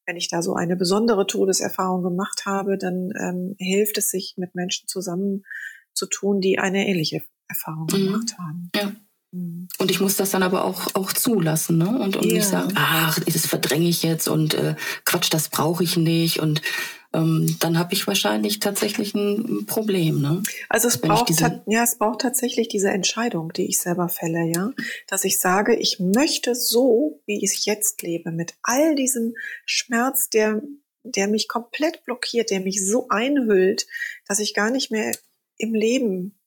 Wenn 0.06 0.16
ich 0.16 0.28
da 0.28 0.42
so 0.42 0.54
eine 0.54 0.76
besondere 0.76 1.26
Todeserfahrung 1.26 2.02
gemacht 2.02 2.44
habe, 2.46 2.78
dann 2.78 3.10
ähm, 3.20 3.56
hilft 3.58 3.98
es 3.98 4.10
sich 4.10 4.34
mit 4.36 4.54
Menschen 4.54 4.86
zusammen 4.86 5.44
zu 5.92 6.06
tun, 6.06 6.40
die 6.40 6.58
eine 6.58 6.86
ähnliche 6.86 7.22
Erfahrung 7.48 7.88
mhm. 7.92 8.06
gemacht 8.06 8.34
haben. 8.38 8.70
Ja. 8.76 8.92
Mhm. 9.32 9.68
Und 9.78 9.90
ich 9.90 10.00
muss 10.00 10.16
das 10.16 10.30
dann 10.30 10.44
aber 10.44 10.64
auch, 10.64 10.94
auch 10.94 11.12
zulassen, 11.12 11.76
ne? 11.78 11.88
Und, 11.88 12.16
und 12.16 12.24
yeah. 12.24 12.34
nicht 12.34 12.48
sagen, 12.48 12.72
ach, 12.76 13.18
das 13.20 13.46
verdränge 13.46 13.88
ich 13.88 14.02
jetzt 14.02 14.28
und 14.28 14.54
äh, 14.54 14.76
Quatsch, 15.04 15.28
das 15.32 15.48
brauche 15.48 15.82
ich 15.82 15.96
nicht. 15.96 16.38
Und 16.38 16.62
ähm, 17.12 17.56
dann 17.60 17.78
habe 17.78 17.94
ich 17.94 18.06
wahrscheinlich 18.06 18.60
tatsächlich 18.60 19.14
ein 19.14 19.64
Problem. 19.66 20.20
Ne? 20.20 20.42
Also 20.68 20.88
es 20.88 20.98
braucht, 20.98 21.30
ja, 21.66 21.82
es 21.82 21.96
braucht 21.96 22.20
tatsächlich 22.20 22.68
diese 22.68 22.90
Entscheidung, 22.90 23.52
die 23.52 23.66
ich 23.66 23.80
selber 23.80 24.08
fälle, 24.08 24.44
ja, 24.44 24.72
dass 25.06 25.24
ich 25.24 25.38
sage, 25.40 25.74
ich 25.74 26.00
möchte 26.00 26.54
so, 26.54 27.22
wie 27.26 27.42
ich 27.42 27.64
jetzt 27.64 28.02
lebe, 28.02 28.30
mit 28.30 28.54
all 28.62 28.94
diesem 28.94 29.34
Schmerz, 29.64 30.28
der, 30.28 30.62
der 31.02 31.28
mich 31.28 31.48
komplett 31.48 32.04
blockiert, 32.04 32.50
der 32.50 32.60
mich 32.60 32.84
so 32.86 33.08
einhüllt, 33.08 33.86
dass 34.26 34.38
ich 34.38 34.52
gar 34.52 34.70
nicht 34.70 34.90
mehr 34.90 35.12
im 35.56 35.74
Leben 35.74 36.38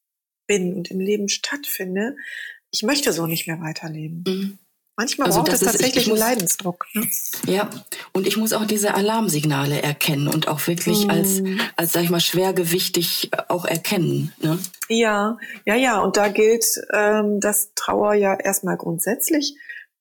bin 0.46 0.76
und 0.76 0.92
im 0.92 1.00
Leben 1.00 1.28
stattfinde. 1.28 2.16
Ich 2.70 2.84
möchte 2.84 3.14
so 3.14 3.26
nicht 3.26 3.48
mehr 3.48 3.62
weiterleben. 3.62 4.24
Mhm. 4.28 4.60
Manchmal 5.02 5.30
also 5.30 5.40
braucht 5.40 5.54
es 5.54 5.62
tatsächlich 5.62 6.08
einen 6.08 6.20
Leidensdruck. 6.20 6.86
Ne? 6.94 7.08
Ja, 7.48 7.72
und 8.12 8.28
ich 8.28 8.38
muss 8.38 8.54
auch 8.54 8.66
diese 8.66 8.94
Alarmsignale 8.94 9.82
erkennen 9.82 10.28
und 10.28 10.48
auch 10.48 10.68
wirklich 10.68 11.08
mm. 11.08 11.10
als, 11.10 11.42
als 11.76 11.94
sag 11.94 12.04
ich 12.04 12.12
mal, 12.12 12.20
schwergewichtig 12.20 13.32
auch 13.48 13.66
erkennen. 13.66 14.32
Ne? 14.44 14.60
Ja, 14.90 15.40
ja, 15.66 15.74
ja. 15.74 16.00
Und 16.02 16.18
da 16.18 16.28
gilt, 16.28 16.66
ähm, 16.94 17.40
dass 17.40 17.72
Trauer 17.74 18.14
ja 18.14 18.36
erstmal 18.36 18.78
grundsätzlich 18.78 19.56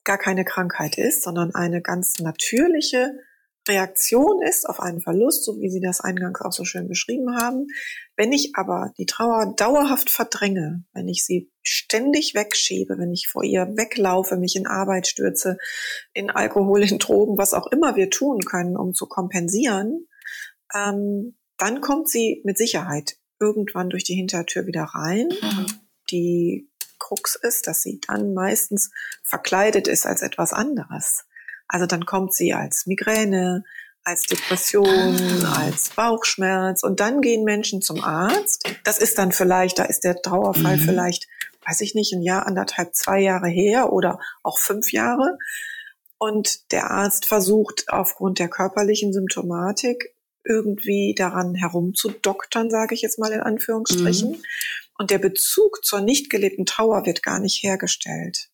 gar 0.04 0.19
keine 0.19 0.45
Krankheit 0.45 0.99
ist, 0.99 1.23
sondern 1.23 1.54
eine 1.54 1.80
ganz 1.80 2.19
natürliche 2.19 3.14
Reaktion 3.69 4.43
ist 4.43 4.69
auf 4.69 4.81
einen 4.81 5.00
Verlust, 5.00 5.45
so 5.45 5.61
wie 5.61 5.71
Sie 5.71 5.81
das 5.81 6.00
eingangs 6.00 6.40
auch 6.40 6.52
so 6.52 6.64
schön 6.64 6.88
beschrieben 6.88 7.37
haben. 7.37 7.67
Wenn 8.17 8.33
ich 8.33 8.52
aber 8.55 8.93
die 8.99 9.07
Trauer 9.07 9.55
dauerhaft 9.57 10.11
verdränge, 10.11 10.85
wenn 10.93 11.09
ich 11.09 11.25
sie 11.25 11.50
ständig 11.62 12.35
wegschiebe, 12.35 12.99
wenn 12.99 13.12
ich 13.12 13.29
vor 13.29 13.45
ihr 13.45 13.67
weglaufe, 13.76 14.37
mich 14.37 14.57
in 14.57 14.67
Arbeit 14.67 15.07
stürze, 15.07 15.59
in 16.12 16.31
Alkohol, 16.31 16.83
in 16.83 16.99
Drogen, 16.99 17.38
was 17.38 17.55
auch 17.55 17.67
immer 17.69 17.97
wir 17.97 18.11
tun 18.11 18.40
können, 18.40 18.76
um 18.76 18.95
zu 18.95 19.07
kompensieren, 19.07 20.07
ähm, 20.75 21.37
dann 21.59 21.81
kommt 21.81 22.09
sie 22.09 22.40
mit 22.45 22.57
Sicherheit 22.57 23.17
irgendwann 23.38 23.90
durch 23.90 24.05
die 24.05 24.14
Hintertür 24.14 24.67
wieder 24.67 24.85
rein. 24.85 25.29
Mhm. 25.29 25.67
Die 26.11 26.71
Krux 26.99 27.35
ist, 27.35 27.67
dass 27.67 27.83
sie 27.83 28.00
dann 28.07 28.35
meistens 28.35 28.90
verkleidet 29.23 29.88
ist 29.88 30.07
als 30.07 30.23
etwas 30.23 30.52
anderes. 30.52 31.25
Also 31.73 31.87
dann 31.87 32.05
kommt 32.05 32.35
sie 32.35 32.53
als 32.53 32.87
Migräne, 32.87 33.62
als 34.03 34.23
Depression, 34.23 35.17
ah. 35.45 35.67
als 35.67 35.91
Bauchschmerz 35.91 36.83
und 36.83 36.99
dann 36.99 37.21
gehen 37.21 37.45
Menschen 37.45 37.81
zum 37.81 38.03
Arzt. 38.03 38.69
Das 38.83 38.99
ist 38.99 39.19
dann 39.19 39.31
vielleicht, 39.31 39.79
da 39.79 39.85
ist 39.85 40.03
der 40.03 40.21
Trauerfall 40.21 40.79
mhm. 40.79 40.81
vielleicht, 40.81 41.29
weiß 41.65 41.81
ich 41.83 41.95
nicht, 41.95 42.12
ein 42.12 42.23
Jahr, 42.23 42.47
anderthalb, 42.47 42.95
zwei 42.95 43.21
Jahre 43.21 43.49
her 43.49 43.93
oder 43.93 44.19
auch 44.43 44.59
fünf 44.59 44.93
Jahre. 44.93 45.39
Und 46.19 46.73
der 46.73 46.91
Arzt 46.91 47.27
versucht 47.27 47.85
aufgrund 47.89 48.41
der 48.41 48.49
körperlichen 48.49 49.12
Symptomatik 49.12 50.12
irgendwie 50.45 51.15
daran 51.17 51.55
herumzudoktern, 51.55 52.69
sage 52.69 52.95
ich 52.97 53.03
jetzt 53.03 53.19
mal 53.19 53.31
in 53.31 53.41
Anführungsstrichen. 53.41 54.33
Mhm. 54.33 54.43
Und 54.99 55.11
der 55.11 55.19
Bezug 55.19 55.85
zur 55.85 56.00
nicht 56.00 56.31
gelebten 56.31 56.67
Trauer 56.67 57.07
wird 57.07 57.23
gar 57.23 57.39
nicht 57.39 57.62
hergestellt. 57.62 58.50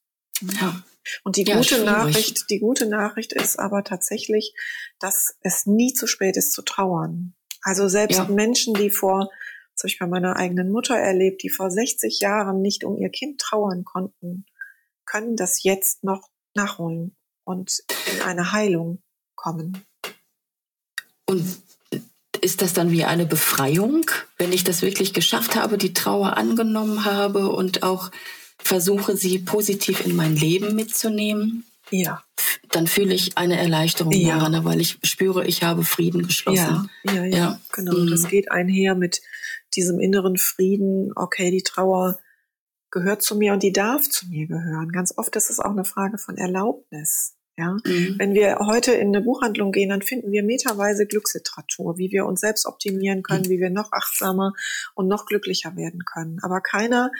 Ja. 0.60 0.82
Und 1.24 1.36
die 1.36 1.44
ja, 1.44 1.56
gute 1.56 1.76
schwierig. 1.76 1.84
Nachricht, 1.84 2.50
die 2.50 2.58
gute 2.58 2.86
Nachricht 2.86 3.32
ist 3.32 3.58
aber 3.58 3.84
tatsächlich, 3.84 4.54
dass 4.98 5.36
es 5.40 5.66
nie 5.66 5.92
zu 5.92 6.06
spät 6.06 6.36
ist 6.36 6.52
zu 6.52 6.62
trauern. 6.62 7.34
Also 7.62 7.88
selbst 7.88 8.18
ja. 8.18 8.24
Menschen, 8.24 8.74
die 8.74 8.90
vor, 8.90 9.30
das 9.74 9.82
habe 9.82 9.88
ich 9.88 9.98
bei 9.98 10.06
meiner 10.06 10.36
eigenen 10.36 10.70
Mutter 10.70 10.96
erlebt, 10.96 11.42
die 11.42 11.50
vor 11.50 11.70
60 11.70 12.20
Jahren 12.20 12.62
nicht 12.62 12.84
um 12.84 12.96
ihr 12.96 13.10
Kind 13.10 13.40
trauern 13.40 13.84
konnten, 13.84 14.46
können 15.04 15.36
das 15.36 15.62
jetzt 15.62 16.04
noch 16.04 16.28
nachholen 16.54 17.16
und 17.44 17.82
in 18.12 18.22
eine 18.22 18.52
Heilung 18.52 19.02
kommen. 19.34 19.84
Und 21.26 21.44
ist 22.40 22.62
das 22.62 22.72
dann 22.72 22.92
wie 22.92 23.04
eine 23.04 23.26
Befreiung, 23.26 24.10
wenn 24.38 24.52
ich 24.52 24.64
das 24.64 24.82
wirklich 24.82 25.12
geschafft 25.12 25.56
habe, 25.56 25.78
die 25.78 25.94
Trauer 25.94 26.36
angenommen 26.36 27.04
habe 27.04 27.48
und 27.48 27.82
auch 27.82 28.10
versuche, 28.66 29.16
sie 29.16 29.38
positiv 29.38 30.04
in 30.04 30.16
mein 30.16 30.36
Leben 30.36 30.74
mitzunehmen, 30.74 31.64
ja. 31.90 32.22
dann 32.70 32.86
fühle 32.86 33.14
ich 33.14 33.38
eine 33.38 33.58
Erleichterung 33.58 34.12
ja. 34.12 34.38
daran, 34.38 34.64
weil 34.64 34.80
ich 34.80 34.98
spüre, 35.02 35.46
ich 35.46 35.62
habe 35.62 35.84
Frieden 35.84 36.26
geschlossen. 36.26 36.90
Ja, 37.04 37.12
ja, 37.12 37.24
ja, 37.24 37.36
ja. 37.36 37.60
genau. 37.72 37.96
Mhm. 37.96 38.10
Das 38.10 38.28
geht 38.28 38.50
einher 38.50 38.94
mit 38.94 39.22
diesem 39.74 40.00
inneren 40.00 40.36
Frieden. 40.36 41.12
Okay, 41.14 41.50
die 41.50 41.62
Trauer 41.62 42.18
gehört 42.90 43.22
zu 43.22 43.36
mir 43.36 43.52
und 43.52 43.62
die 43.62 43.72
darf 43.72 44.08
zu 44.08 44.26
mir 44.26 44.46
gehören. 44.46 44.90
Ganz 44.90 45.14
oft 45.16 45.34
ist 45.36 45.50
es 45.50 45.60
auch 45.60 45.70
eine 45.70 45.84
Frage 45.84 46.18
von 46.18 46.36
Erlaubnis. 46.36 47.34
Ja, 47.58 47.78
mhm. 47.86 48.16
wenn 48.18 48.34
wir 48.34 48.58
heute 48.66 48.92
in 48.92 49.08
eine 49.08 49.22
Buchhandlung 49.22 49.72
gehen, 49.72 49.88
dann 49.88 50.02
finden 50.02 50.30
wir 50.30 50.42
meterweise 50.42 51.06
Glücksliteratur, 51.06 51.96
wie 51.96 52.10
wir 52.10 52.26
uns 52.26 52.40
selbst 52.40 52.66
optimieren 52.66 53.22
können, 53.22 53.44
mhm. 53.46 53.48
wie 53.48 53.60
wir 53.60 53.70
noch 53.70 53.92
achtsamer 53.92 54.52
und 54.94 55.08
noch 55.08 55.24
glücklicher 55.24 55.74
werden 55.74 56.04
können. 56.04 56.38
Aber 56.42 56.60
keiner 56.60 57.10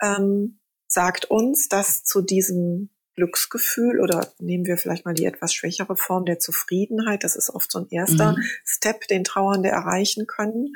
ähm, 0.00 0.59
sagt 0.90 1.26
uns, 1.26 1.68
dass 1.68 2.02
zu 2.02 2.20
diesem 2.20 2.90
Glücksgefühl 3.14 4.00
oder 4.00 4.32
nehmen 4.38 4.66
wir 4.66 4.76
vielleicht 4.76 5.04
mal 5.04 5.14
die 5.14 5.24
etwas 5.24 5.54
schwächere 5.54 5.96
Form 5.96 6.24
der 6.24 6.38
Zufriedenheit, 6.38 7.24
das 7.24 7.36
ist 7.36 7.50
oft 7.50 7.70
so 7.70 7.78
ein 7.78 7.88
erster 7.90 8.32
mhm. 8.32 8.42
Step, 8.64 9.06
den 9.08 9.24
Trauernde 9.24 9.68
erreichen 9.68 10.26
können, 10.26 10.72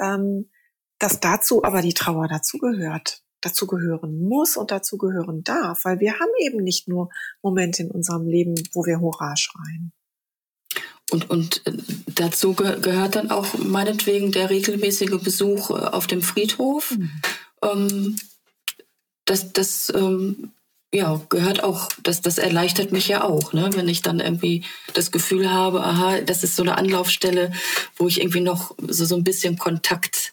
ähm, 0.00 0.50
dass 0.98 1.20
dazu 1.20 1.64
aber 1.64 1.82
die 1.82 1.94
Trauer 1.94 2.28
dazugehört, 2.28 3.22
dazu 3.40 3.66
gehören 3.66 4.18
muss 4.18 4.56
und 4.56 4.70
dazu 4.70 4.98
gehören 4.98 5.42
darf, 5.42 5.84
weil 5.84 6.00
wir 6.00 6.14
haben 6.14 6.32
eben 6.40 6.62
nicht 6.62 6.88
nur 6.88 7.10
Momente 7.42 7.82
in 7.82 7.90
unserem 7.90 8.26
Leben, 8.26 8.54
wo 8.72 8.84
wir 8.84 9.00
Hurra 9.00 9.36
schreien. 9.36 9.92
Und, 11.10 11.30
und 11.30 11.66
äh, 11.66 11.72
dazu 12.08 12.54
ge 12.54 12.80
gehört 12.80 13.14
dann 13.16 13.30
auch 13.30 13.56
meinetwegen 13.58 14.32
der 14.32 14.50
regelmäßige 14.50 15.22
Besuch 15.22 15.70
äh, 15.70 15.74
auf 15.74 16.06
dem 16.06 16.20
Friedhof. 16.20 16.90
Mhm. 16.90 17.10
Ähm, 17.62 18.16
das, 19.26 19.52
das 19.52 19.92
ähm, 19.94 20.52
ja, 20.92 21.20
gehört 21.28 21.62
auch, 21.62 21.90
das, 22.02 22.22
das 22.22 22.38
erleichtert 22.38 22.92
mich 22.92 23.08
ja 23.08 23.22
auch, 23.22 23.52
ne? 23.52 23.70
wenn 23.74 23.88
ich 23.88 24.02
dann 24.02 24.20
irgendwie 24.20 24.64
das 24.94 25.10
Gefühl 25.10 25.52
habe, 25.52 25.82
aha, 25.82 26.20
das 26.20 26.42
ist 26.42 26.56
so 26.56 26.62
eine 26.62 26.78
Anlaufstelle, 26.78 27.52
wo 27.96 28.08
ich 28.08 28.20
irgendwie 28.20 28.40
noch 28.40 28.74
so, 28.88 29.04
so 29.04 29.16
ein 29.16 29.24
bisschen 29.24 29.58
Kontakt 29.58 30.32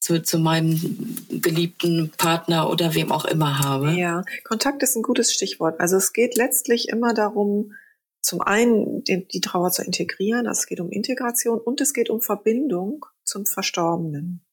zu, 0.00 0.20
zu 0.20 0.38
meinem 0.38 1.16
geliebten 1.30 2.10
Partner 2.18 2.68
oder 2.68 2.94
wem 2.94 3.12
auch 3.12 3.24
immer 3.24 3.60
habe. 3.60 3.92
Ja, 3.92 4.24
Kontakt 4.44 4.82
ist 4.82 4.96
ein 4.96 5.02
gutes 5.02 5.32
Stichwort. 5.32 5.80
Also 5.80 5.96
es 5.96 6.12
geht 6.12 6.36
letztlich 6.36 6.88
immer 6.88 7.14
darum, 7.14 7.72
zum 8.20 8.40
einen 8.40 9.04
die, 9.04 9.26
die 9.26 9.40
Trauer 9.40 9.70
zu 9.70 9.82
integrieren, 9.82 10.46
also 10.46 10.60
es 10.60 10.66
geht 10.66 10.80
um 10.80 10.90
Integration 10.90 11.58
und 11.58 11.80
es 11.80 11.94
geht 11.94 12.10
um 12.10 12.20
Verbindung 12.20 13.06
zum 13.24 13.46
Verstorbenen. 13.46 14.44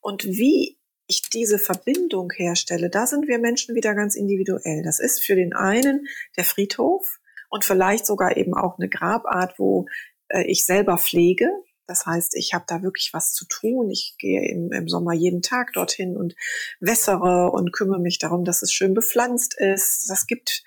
Und 0.00 0.24
wie 0.24 0.78
ich 1.06 1.22
diese 1.22 1.58
Verbindung 1.58 2.30
herstelle, 2.34 2.90
da 2.90 3.06
sind 3.06 3.28
wir 3.28 3.38
Menschen 3.38 3.74
wieder 3.74 3.94
ganz 3.94 4.14
individuell. 4.14 4.82
Das 4.82 5.00
ist 5.00 5.22
für 5.22 5.34
den 5.34 5.52
einen 5.52 6.06
der 6.36 6.44
Friedhof 6.44 7.18
und 7.50 7.64
vielleicht 7.64 8.06
sogar 8.06 8.36
eben 8.36 8.54
auch 8.54 8.78
eine 8.78 8.88
Grabart, 8.88 9.58
wo 9.58 9.86
äh, 10.28 10.44
ich 10.44 10.64
selber 10.64 10.98
pflege. 10.98 11.48
Das 11.86 12.06
heißt, 12.06 12.34
ich 12.36 12.54
habe 12.54 12.64
da 12.66 12.82
wirklich 12.82 13.10
was 13.12 13.32
zu 13.32 13.44
tun. 13.46 13.90
Ich 13.90 14.16
gehe 14.18 14.48
im, 14.48 14.72
im 14.72 14.88
Sommer 14.88 15.12
jeden 15.12 15.42
Tag 15.42 15.72
dorthin 15.74 16.16
und 16.16 16.34
wässere 16.80 17.50
und 17.52 17.72
kümmere 17.72 18.00
mich 18.00 18.18
darum, 18.18 18.44
dass 18.44 18.62
es 18.62 18.72
schön 18.72 18.94
bepflanzt 18.94 19.54
ist. 19.58 20.06
Das 20.08 20.26
gibt 20.26 20.62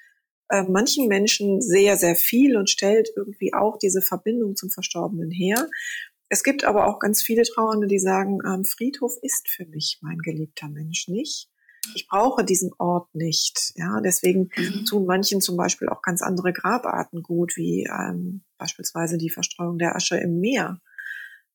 äh, 0.49 0.63
manchen 0.63 1.07
Menschen 1.07 1.59
sehr, 1.61 1.97
sehr 1.97 2.15
viel 2.15 2.55
und 2.55 2.69
stellt 2.69 3.09
irgendwie 3.15 3.53
auch 3.53 3.77
diese 3.77 4.01
Verbindung 4.01 4.55
zum 4.55 4.69
Verstorbenen 4.69 5.31
her. 5.31 5.67
Es 6.29 6.43
gibt 6.43 6.65
aber 6.65 6.87
auch 6.87 6.99
ganz 6.99 7.21
viele 7.21 7.43
Trauernde, 7.43 7.87
die 7.87 7.99
sagen, 7.99 8.39
ähm, 8.45 8.65
Friedhof 8.65 9.13
ist 9.21 9.47
für 9.49 9.65
mich 9.65 9.99
mein 10.01 10.17
geliebter 10.19 10.67
Mensch 10.67 11.07
nicht. 11.07 11.49
Ich 11.95 12.07
brauche 12.07 12.43
diesen 12.43 12.71
Ort 12.79 13.13
nicht. 13.15 13.71
Ja, 13.75 14.01
deswegen 14.01 14.49
mhm. 14.55 14.85
tun 14.85 15.05
manchen 15.05 15.39
zum 15.39 15.55
Beispiel 15.55 15.87
auch 15.89 16.01
ganz 16.01 16.21
andere 16.21 16.51
Grabarten 16.51 17.23
gut, 17.23 17.55
wie 17.55 17.85
ähm, 17.85 18.43
beispielsweise 18.57 19.17
die 19.17 19.29
Verstreuung 19.29 19.77
der 19.77 19.95
Asche 19.95 20.17
im 20.17 20.39
Meer. 20.39 20.81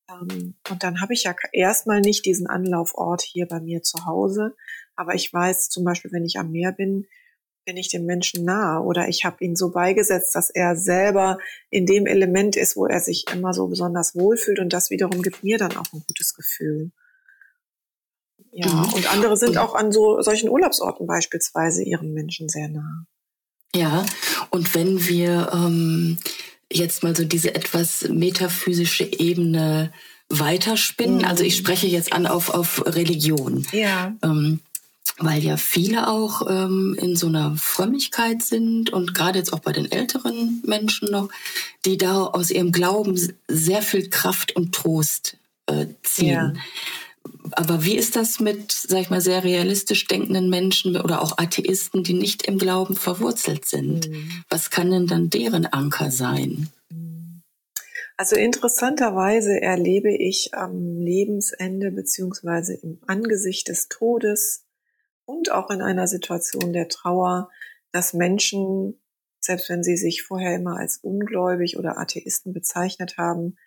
Ähm, 0.09 0.55
und 0.69 0.83
dann 0.83 1.01
habe 1.01 1.13
ich 1.13 1.23
ja 1.23 1.35
erstmal 1.51 2.01
nicht 2.01 2.25
diesen 2.25 2.47
Anlaufort 2.47 3.21
hier 3.21 3.47
bei 3.47 3.59
mir 3.59 3.83
zu 3.83 4.05
Hause. 4.05 4.55
Aber 4.95 5.13
ich 5.13 5.31
weiß 5.31 5.69
zum 5.69 5.83
Beispiel, 5.83 6.11
wenn 6.11 6.25
ich 6.25 6.39
am 6.39 6.51
Meer 6.51 6.71
bin, 6.71 7.05
bin 7.65 7.77
ich 7.77 7.89
dem 7.89 8.05
Menschen 8.05 8.45
nahe 8.45 8.81
oder 8.81 9.07
ich 9.07 9.25
habe 9.25 9.43
ihn 9.43 9.55
so 9.55 9.71
beigesetzt, 9.71 10.35
dass 10.35 10.49
er 10.49 10.75
selber 10.75 11.37
in 11.69 11.85
dem 11.85 12.05
Element 12.05 12.55
ist, 12.55 12.75
wo 12.75 12.85
er 12.85 12.99
sich 12.99 13.25
immer 13.33 13.53
so 13.53 13.67
besonders 13.67 14.15
wohlfühlt 14.15 14.59
und 14.59 14.73
das 14.73 14.89
wiederum 14.89 15.21
gibt 15.21 15.43
mir 15.43 15.57
dann 15.57 15.75
auch 15.77 15.91
ein 15.93 16.03
gutes 16.05 16.33
Gefühl. 16.33 16.91
Ja, 18.51 18.67
mhm. 18.67 18.93
und 18.93 19.11
andere 19.11 19.37
sind 19.37 19.57
auch 19.57 19.73
an 19.73 19.91
so 19.91 20.21
solchen 20.21 20.49
Urlaubsorten 20.49 21.07
beispielsweise 21.07 21.83
ihren 21.83 22.13
Menschen 22.13 22.49
sehr 22.49 22.69
nah. 22.69 23.05
Ja, 23.75 24.05
und 24.51 24.75
wenn 24.75 25.07
wir 25.07 25.49
ähm, 25.51 26.19
jetzt 26.71 27.01
mal 27.01 27.15
so 27.15 27.25
diese 27.25 27.55
etwas 27.55 28.07
metaphysische 28.09 29.05
Ebene 29.05 29.91
weiterspinnen, 30.29 31.19
mhm. 31.19 31.25
also 31.25 31.43
ich 31.43 31.57
spreche 31.57 31.87
jetzt 31.87 32.13
an 32.13 32.27
auf, 32.27 32.51
auf 32.51 32.85
Religion. 32.85 33.65
Ja. 33.71 34.15
Ähm, 34.21 34.59
weil 35.19 35.43
ja 35.43 35.57
viele 35.57 36.07
auch 36.07 36.47
ähm, 36.49 36.97
in 36.99 37.15
so 37.15 37.27
einer 37.27 37.55
Frömmigkeit 37.55 38.41
sind 38.41 38.91
und 38.91 39.13
gerade 39.13 39.39
jetzt 39.39 39.53
auch 39.53 39.59
bei 39.59 39.71
den 39.71 39.91
älteren 39.91 40.61
Menschen 40.65 41.11
noch, 41.11 41.29
die 41.85 41.97
da 41.97 42.25
aus 42.25 42.49
ihrem 42.49 42.71
Glauben 42.71 43.19
sehr 43.47 43.81
viel 43.81 44.09
Kraft 44.09 44.55
und 44.55 44.73
Trost 44.73 45.37
äh, 45.67 45.87
ziehen. 46.03 46.29
Ja. 46.29 46.53
Aber 47.51 47.85
wie 47.85 47.95
ist 47.95 48.15
das 48.15 48.39
mit, 48.39 48.71
sag 48.71 49.01
ich 49.01 49.09
mal, 49.09 49.21
sehr 49.21 49.43
realistisch 49.43 50.07
denkenden 50.07 50.49
Menschen 50.49 50.97
oder 50.97 51.21
auch 51.21 51.37
Atheisten, 51.37 52.03
die 52.03 52.13
nicht 52.13 52.43
im 52.43 52.57
Glauben 52.57 52.95
verwurzelt 52.95 53.65
sind? 53.65 54.09
Mhm. 54.09 54.43
Was 54.49 54.69
kann 54.69 54.91
denn 54.91 55.07
dann 55.07 55.29
deren 55.29 55.65
Anker 55.65 56.11
sein? 56.11 56.69
Also 58.17 58.35
interessanterweise 58.35 59.61
erlebe 59.61 60.15
ich 60.15 60.53
am 60.53 60.99
Lebensende 60.99 61.91
beziehungsweise 61.91 62.73
im 62.75 62.99
Angesicht 63.07 63.69
des 63.69 63.87
Todes 63.89 64.62
und 65.25 65.51
auch 65.51 65.69
in 65.69 65.81
einer 65.81 66.07
Situation 66.07 66.73
der 66.73 66.87
Trauer, 66.87 67.49
dass 67.91 68.13
Menschen, 68.13 69.01
selbst 69.39 69.69
wenn 69.69 69.83
sie 69.83 69.97
sich 69.97 70.23
vorher 70.23 70.55
immer 70.55 70.77
als 70.77 70.97
ungläubig 70.97 71.77
oder 71.77 71.97
Atheisten 71.97 72.53
bezeichnet 72.53 73.17
haben, 73.17 73.57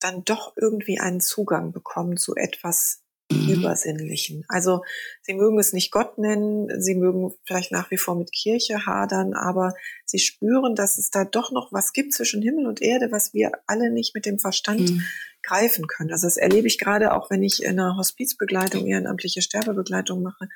dann 0.00 0.24
doch 0.24 0.54
irgendwie 0.56 0.98
einen 0.98 1.20
Zugang 1.20 1.72
bekommen 1.72 2.16
zu 2.16 2.34
etwas 2.34 3.02
mhm. 3.30 3.48
Übersinnlichen. 3.48 4.44
Also 4.48 4.82
sie 5.22 5.34
mögen 5.34 5.58
es 5.58 5.72
nicht 5.72 5.90
Gott 5.90 6.18
nennen, 6.18 6.68
sie 6.80 6.94
mögen 6.94 7.32
vielleicht 7.44 7.72
nach 7.72 7.90
wie 7.90 7.96
vor 7.96 8.16
mit 8.16 8.32
Kirche 8.32 8.86
hadern, 8.86 9.34
aber 9.34 9.74
sie 10.04 10.18
spüren, 10.18 10.74
dass 10.74 10.98
es 10.98 11.10
da 11.10 11.24
doch 11.24 11.52
noch 11.52 11.72
was 11.72 11.92
gibt 11.92 12.12
zwischen 12.12 12.42
Himmel 12.42 12.66
und 12.66 12.82
Erde, 12.82 13.10
was 13.10 13.32
wir 13.32 13.52
alle 13.66 13.90
nicht 13.90 14.14
mit 14.14 14.26
dem 14.26 14.38
Verstand 14.38 14.90
mhm. 14.90 15.02
Greifen 15.42 15.86
können. 15.86 16.12
Also 16.12 16.26
das 16.26 16.36
erlebe 16.36 16.66
ich 16.66 16.78
gerade 16.78 17.12
auch, 17.14 17.30
wenn 17.30 17.42
ich 17.42 17.62
in 17.62 17.78
einer 17.78 17.96
Hospizbegleitung, 17.96 18.86
ehrenamtliche 18.86 19.42
Sterbebegleitung 19.42 20.22
mache, 20.22 20.48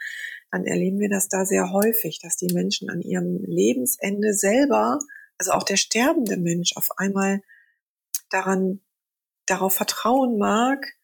dann 0.50 0.64
erleben 0.64 1.00
wir 1.00 1.08
das 1.08 1.28
da 1.28 1.44
sehr 1.44 1.72
häufig, 1.72 2.20
dass 2.20 2.36
die 2.36 2.52
Menschen 2.52 2.90
an 2.90 3.02
ihrem 3.02 3.42
Lebensende 3.44 4.32
selber, 4.34 4.98
also 5.38 5.52
auch 5.52 5.64
der 5.64 5.76
sterbende 5.76 6.36
Mensch 6.36 6.76
auf 6.76 6.88
einmal 6.96 7.42
daran, 8.30 8.80
darauf 9.46 9.74
vertrauen 9.74 10.38
mag, 10.38 10.94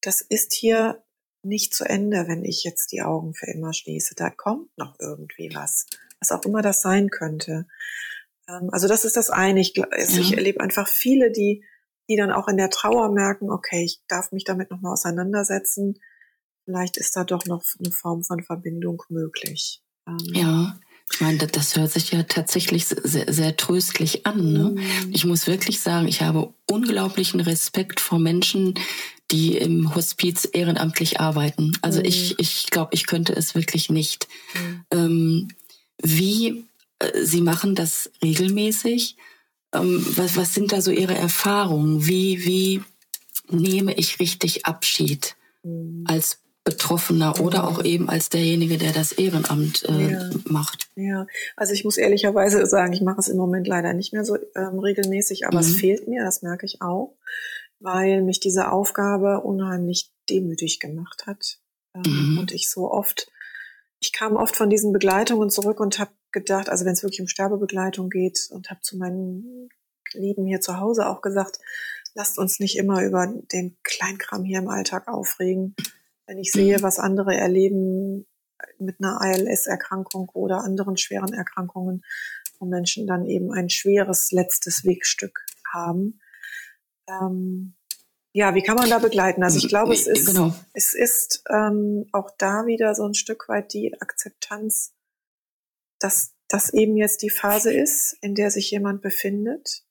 das 0.00 0.20
ist 0.20 0.52
hier 0.52 1.02
nicht 1.42 1.74
zu 1.74 1.84
Ende, 1.84 2.28
wenn 2.28 2.44
ich 2.44 2.64
jetzt 2.64 2.92
die 2.92 3.02
Augen 3.02 3.34
für 3.34 3.46
immer 3.46 3.72
schließe. 3.72 4.14
Da 4.14 4.30
kommt 4.30 4.76
noch 4.76 4.94
irgendwie 4.98 5.50
was, 5.54 5.86
was 6.20 6.32
auch 6.32 6.44
immer 6.44 6.62
das 6.62 6.80
sein 6.80 7.10
könnte. 7.10 7.66
Ähm, 8.48 8.70
also 8.72 8.88
das 8.88 9.04
ist 9.04 9.16
das 9.16 9.30
eine. 9.30 9.60
Ich, 9.60 9.74
also 9.92 10.20
ich 10.20 10.34
erlebe 10.34 10.60
einfach 10.60 10.88
viele, 10.88 11.30
die, 11.30 11.64
die 12.08 12.16
dann 12.16 12.32
auch 12.32 12.48
in 12.48 12.56
der 12.56 12.70
Trauer 12.70 13.12
merken, 13.12 13.50
okay, 13.50 13.84
ich 13.84 14.00
darf 14.08 14.32
mich 14.32 14.44
damit 14.44 14.70
nochmal 14.70 14.92
auseinandersetzen. 14.92 16.00
Vielleicht 16.64 16.96
ist 16.96 17.16
da 17.16 17.24
doch 17.24 17.46
noch 17.46 17.62
eine 17.78 17.92
Form 17.92 18.24
von 18.24 18.42
Verbindung 18.42 19.02
möglich. 19.08 19.82
Ähm, 20.06 20.18
ja. 20.32 20.78
Ich 21.10 21.22
meine, 21.22 21.38
das 21.38 21.74
hört 21.74 21.90
sich 21.90 22.12
ja 22.12 22.22
tatsächlich 22.24 22.86
sehr, 22.86 23.32
sehr 23.32 23.56
tröstlich 23.56 24.26
an. 24.26 24.52
Ne? 24.52 24.74
Mhm. 24.76 25.10
Ich 25.10 25.24
muss 25.24 25.46
wirklich 25.46 25.80
sagen, 25.80 26.06
ich 26.06 26.20
habe 26.20 26.52
unglaublichen 26.66 27.40
Respekt 27.40 27.98
vor 27.98 28.18
Menschen, 28.18 28.74
die 29.30 29.56
im 29.56 29.94
Hospiz 29.94 30.48
ehrenamtlich 30.52 31.20
arbeiten. 31.20 31.72
Also 31.80 32.00
mhm. 32.00 32.06
ich, 32.06 32.38
ich 32.38 32.66
glaube, 32.70 32.90
ich 32.92 33.06
könnte 33.06 33.34
es 33.34 33.54
wirklich 33.54 33.88
nicht. 33.88 34.28
Mhm. 34.54 34.84
Ähm, 34.90 35.48
wie 36.02 36.64
äh, 36.98 37.24
Sie 37.24 37.40
machen 37.40 37.74
das 37.74 38.10
regelmäßig? 38.22 39.16
Ähm, 39.74 40.04
was, 40.16 40.36
was 40.36 40.54
sind 40.54 40.72
da 40.72 40.80
so 40.80 40.90
Ihre 40.90 41.14
Erfahrungen? 41.14 42.06
Wie, 42.06 42.44
wie 42.44 42.82
nehme 43.50 43.94
ich 43.94 44.20
richtig 44.20 44.66
Abschied 44.66 45.36
mhm. 45.62 46.04
als 46.06 46.40
Betroffener 46.68 47.40
oder 47.40 47.66
auch 47.66 47.82
eben 47.82 48.10
als 48.10 48.28
derjenige, 48.28 48.76
der 48.76 48.92
das 48.92 49.12
Ehrenamt 49.12 49.84
äh, 49.88 50.12
ja. 50.12 50.30
macht. 50.44 50.90
Ja, 50.96 51.26
also 51.56 51.72
ich 51.72 51.82
muss 51.82 51.96
ehrlicherweise 51.96 52.66
sagen, 52.66 52.92
ich 52.92 53.00
mache 53.00 53.20
es 53.20 53.28
im 53.28 53.38
Moment 53.38 53.66
leider 53.66 53.94
nicht 53.94 54.12
mehr 54.12 54.22
so 54.22 54.36
ähm, 54.54 54.78
regelmäßig, 54.78 55.46
aber 55.46 55.56
mhm. 55.56 55.60
es 55.60 55.76
fehlt 55.76 56.08
mir, 56.08 56.24
das 56.24 56.42
merke 56.42 56.66
ich 56.66 56.82
auch, 56.82 57.16
weil 57.80 58.20
mich 58.22 58.38
diese 58.38 58.70
Aufgabe 58.70 59.40
unheimlich 59.40 60.10
demütig 60.28 60.78
gemacht 60.78 61.24
hat 61.26 61.58
ähm, 61.94 62.32
mhm. 62.32 62.38
und 62.38 62.52
ich 62.52 62.68
so 62.68 62.90
oft, 62.90 63.30
ich 63.98 64.12
kam 64.12 64.36
oft 64.36 64.54
von 64.54 64.68
diesen 64.68 64.92
Begleitungen 64.92 65.48
zurück 65.48 65.80
und 65.80 65.98
habe 65.98 66.10
gedacht, 66.32 66.68
also 66.68 66.84
wenn 66.84 66.92
es 66.92 67.02
wirklich 67.02 67.20
um 67.20 67.28
Sterbebegleitung 67.28 68.10
geht 68.10 68.48
und 68.50 68.70
habe 68.70 68.80
zu 68.80 68.96
meinen 68.96 69.68
Lieben 70.12 70.46
hier 70.46 70.60
zu 70.60 70.78
Hause 70.78 71.08
auch 71.08 71.20
gesagt, 71.20 71.58
lasst 72.14 72.38
uns 72.38 72.60
nicht 72.60 72.76
immer 72.78 73.02
über 73.04 73.26
den 73.26 73.76
Kleinkram 73.82 74.44
hier 74.44 74.58
im 74.58 74.68
Alltag 74.68 75.08
aufregen 75.08 75.74
wenn 76.28 76.38
ich 76.38 76.52
sehe, 76.52 76.78
mhm. 76.78 76.82
was 76.82 77.00
andere 77.00 77.34
erleben 77.34 78.26
mit 78.78 78.96
einer 79.00 79.20
ALS-Erkrankung 79.20 80.28
oder 80.34 80.58
anderen 80.58 80.96
schweren 80.96 81.32
Erkrankungen, 81.32 82.04
wo 82.58 82.66
Menschen 82.66 83.06
dann 83.06 83.26
eben 83.26 83.50
ein 83.50 83.70
schweres 83.70 84.30
letztes 84.30 84.84
Wegstück 84.84 85.40
haben. 85.72 86.20
Ähm, 87.08 87.74
ja, 88.32 88.54
wie 88.54 88.62
kann 88.62 88.76
man 88.76 88.90
da 88.90 88.98
begleiten? 88.98 89.42
Also 89.42 89.58
ich 89.58 89.68
glaube, 89.68 89.94
es 89.94 90.06
ist, 90.06 90.26
genau. 90.26 90.54
es 90.74 90.92
ist 90.92 91.42
ähm, 91.50 92.06
auch 92.12 92.30
da 92.36 92.66
wieder 92.66 92.94
so 92.94 93.06
ein 93.06 93.14
Stück 93.14 93.48
weit 93.48 93.72
die 93.72 93.94
Akzeptanz, 94.00 94.92
dass 95.98 96.34
das 96.48 96.72
eben 96.72 96.96
jetzt 96.96 97.22
die 97.22 97.30
Phase 97.30 97.72
ist, 97.72 98.16
in 98.20 98.34
der 98.34 98.50
sich 98.50 98.70
jemand 98.70 99.02
befindet 99.02 99.84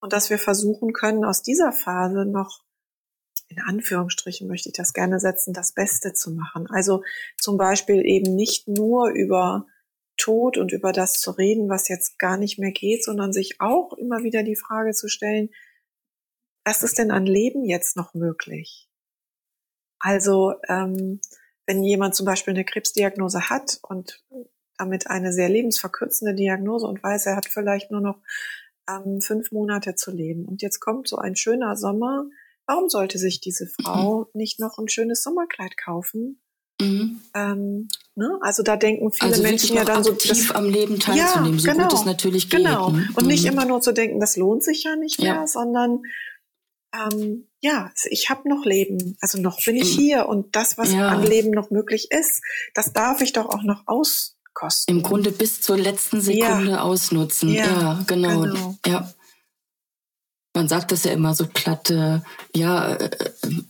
und 0.00 0.12
dass 0.12 0.30
wir 0.30 0.38
versuchen 0.38 0.92
können, 0.92 1.24
aus 1.24 1.42
dieser 1.42 1.72
Phase 1.72 2.24
noch 2.24 2.64
in 3.48 3.60
Anführungsstrichen 3.60 4.46
möchte 4.46 4.68
ich 4.68 4.74
das 4.74 4.92
gerne 4.92 5.18
setzen, 5.20 5.54
das 5.54 5.72
Beste 5.72 6.12
zu 6.12 6.30
machen. 6.32 6.66
Also 6.70 7.02
zum 7.38 7.56
Beispiel 7.56 8.04
eben 8.04 8.34
nicht 8.34 8.68
nur 8.68 9.08
über 9.08 9.66
Tod 10.18 10.58
und 10.58 10.72
über 10.72 10.92
das 10.92 11.14
zu 11.14 11.30
reden, 11.30 11.68
was 11.70 11.88
jetzt 11.88 12.18
gar 12.18 12.36
nicht 12.36 12.58
mehr 12.58 12.72
geht, 12.72 13.04
sondern 13.04 13.32
sich 13.32 13.60
auch 13.60 13.94
immer 13.94 14.22
wieder 14.22 14.42
die 14.42 14.56
Frage 14.56 14.92
zu 14.92 15.08
stellen, 15.08 15.48
was 16.64 16.82
ist 16.82 16.98
denn 16.98 17.10
an 17.10 17.24
Leben 17.24 17.64
jetzt 17.64 17.96
noch 17.96 18.12
möglich? 18.12 18.88
Also 19.98 20.54
ähm, 20.68 21.20
wenn 21.66 21.82
jemand 21.82 22.14
zum 22.14 22.26
Beispiel 22.26 22.52
eine 22.52 22.64
Krebsdiagnose 22.64 23.48
hat 23.48 23.78
und 23.82 24.22
damit 24.78 25.08
eine 25.08 25.32
sehr 25.32 25.48
lebensverkürzende 25.48 26.34
Diagnose 26.34 26.86
und 26.86 27.02
weiß, 27.02 27.26
er 27.26 27.36
hat 27.36 27.46
vielleicht 27.46 27.90
nur 27.90 28.00
noch 28.00 28.18
ähm, 28.88 29.20
fünf 29.20 29.52
Monate 29.52 29.94
zu 29.94 30.10
leben. 30.10 30.46
Und 30.46 30.62
jetzt 30.62 30.80
kommt 30.80 31.08
so 31.08 31.16
ein 31.16 31.36
schöner 31.36 31.76
Sommer, 31.76 32.24
warum 32.66 32.88
sollte 32.88 33.18
sich 33.18 33.40
diese 33.40 33.66
Frau 33.66 34.20
mhm. 34.20 34.26
nicht 34.34 34.60
noch 34.60 34.78
ein 34.78 34.88
schönes 34.88 35.22
Sommerkleid 35.22 35.76
kaufen? 35.76 36.40
Mhm. 36.80 37.20
Ähm, 37.34 37.88
ne? 38.14 38.38
Also 38.40 38.62
da 38.62 38.76
denken 38.76 39.10
viele 39.10 39.32
also 39.32 39.42
Menschen 39.42 39.76
ja 39.76 39.84
dann 39.84 40.04
so 40.04 40.12
tief 40.12 40.54
am 40.54 40.68
Leben 40.68 41.00
teilzunehmen, 41.00 41.58
ja, 41.58 41.64
so 41.64 41.70
genau, 41.72 41.88
gut 41.88 41.98
es 41.98 42.04
natürlich 42.04 42.50
geht. 42.50 42.60
Genau. 42.60 42.90
Ne? 42.90 43.08
Und 43.14 43.24
mhm. 43.24 43.28
nicht 43.28 43.44
immer 43.44 43.64
nur 43.64 43.80
zu 43.80 43.92
denken, 43.92 44.20
das 44.20 44.36
lohnt 44.36 44.62
sich 44.62 44.84
ja 44.84 44.94
nicht 44.96 45.20
mehr, 45.20 45.34
ja. 45.34 45.46
sondern 45.46 46.02
ähm, 46.94 47.48
ja, 47.60 47.90
ich 48.08 48.30
habe 48.30 48.48
noch 48.48 48.64
Leben, 48.64 49.16
also 49.20 49.40
noch 49.40 49.62
bin 49.64 49.76
ich 49.76 49.90
hier 49.90 50.26
und 50.28 50.54
das, 50.54 50.78
was 50.78 50.92
ja. 50.92 51.08
an 51.08 51.22
Leben 51.24 51.50
noch 51.50 51.70
möglich 51.70 52.10
ist, 52.10 52.42
das 52.74 52.92
darf 52.92 53.20
ich 53.20 53.32
doch 53.32 53.46
auch 53.46 53.62
noch 53.62 53.82
auskosten. 54.58 54.96
Im 54.96 55.02
Grunde 55.02 55.30
bis 55.30 55.60
zur 55.60 55.76
letzten 55.76 56.20
Sekunde 56.20 56.72
ja. 56.72 56.82
ausnutzen. 56.82 57.50
Ja, 57.50 58.02
genau. 58.06 58.42
genau. 58.42 58.74
Ja 58.86 59.08
man 60.54 60.66
sagt 60.66 60.90
das 60.90 61.04
ja 61.04 61.12
immer 61.12 61.34
so 61.34 61.46
platt, 61.46 61.88
äh, 61.90 62.18
ja, 62.52 62.96
äh, 62.96 63.10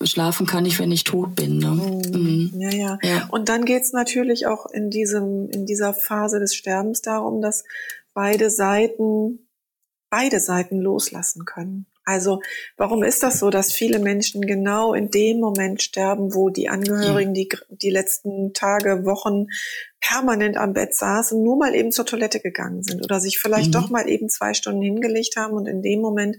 schlafen 0.05 0.47
kann 0.47 0.65
ich, 0.65 0.79
wenn 0.79 0.91
ich 0.91 1.05
tot 1.05 1.35
bin. 1.37 1.59
Ne? 1.59 1.69
Mhm. 1.69 2.51
Ja, 2.55 2.71
ja, 2.71 2.99
ja. 3.03 3.29
Und 3.31 3.51
dann 3.51 3.67
geht's 3.67 3.93
natürlich 3.93 4.47
auch 4.47 4.65
in 4.65 4.89
diesem, 4.89 5.51
in 5.51 5.67
dieser 5.67 5.93
Phase 5.93 6.41
des 6.41 6.55
Sterbens 6.55 7.03
darum, 7.03 7.43
dass 7.43 7.65
beide 8.15 8.49
Seiten, 8.49 9.51
beide 10.09 10.41
Seiten 10.41 10.81
loslassen 10.81 11.45
können. 11.45 11.85
Also 12.07 12.41
warum 12.79 13.03
ist 13.03 13.23
das 13.23 13.39
so, 13.39 13.51
dass 13.51 13.71
viele 13.71 13.99
Menschen 13.99 14.41
genau 14.41 14.95
in 14.95 15.11
dem 15.11 15.41
Moment 15.41 15.83
sterben, 15.83 16.35
wo 16.35 16.49
die 16.49 16.71
Angehörigen 16.71 17.35
die, 17.35 17.51
die 17.69 17.91
letzten 17.91 18.55
Tage, 18.55 19.05
Wochen 19.05 19.49
permanent 20.01 20.57
am 20.57 20.73
Bett 20.73 20.95
saßen, 20.95 21.43
nur 21.43 21.57
mal 21.57 21.75
eben 21.75 21.93
zur 21.93 22.07
Toilette 22.07 22.41
gegangen 22.41 22.83
sind 22.83 23.03
oder 23.03 23.21
sich 23.21 23.39
vielleicht 23.39 23.69
mhm. 23.69 23.73
doch 23.73 23.91
mal 23.91 24.09
eben 24.09 24.29
zwei 24.29 24.55
Stunden 24.55 24.83
hingelegt 24.83 25.37
haben 25.37 25.55
und 25.55 25.67
in 25.67 25.83
dem 25.83 26.01
Moment 26.01 26.37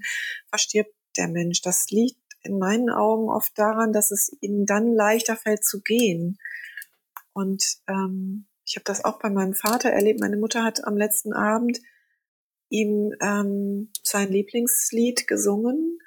verstirbt 0.49 0.93
der 1.17 1.27
Mensch. 1.27 1.61
Das 1.61 1.87
liegt 1.89 2.19
in 2.41 2.57
meinen 2.57 2.89
Augen 2.89 3.29
oft 3.29 3.57
daran, 3.57 3.91
dass 3.91 4.11
es 4.11 4.31
ihnen 4.41 4.65
dann 4.65 4.93
leichter 4.93 5.35
fällt 5.35 5.65
zu 5.65 5.81
gehen. 5.81 6.37
Und 7.33 7.63
ähm, 7.87 8.47
ich 8.65 8.75
habe 8.75 8.85
das 8.85 9.03
auch 9.03 9.19
bei 9.19 9.29
meinem 9.29 9.53
Vater 9.53 9.89
erlebt. 9.89 10.19
Meine 10.19 10.37
Mutter 10.37 10.63
hat 10.63 10.85
am 10.85 10.95
letzten 10.95 11.33
Abend 11.33 11.79
ihm 12.69 13.13
ähm, 13.21 13.91
sein 14.03 14.29
Lieblingslied 14.29 15.27
gesungen 15.27 15.99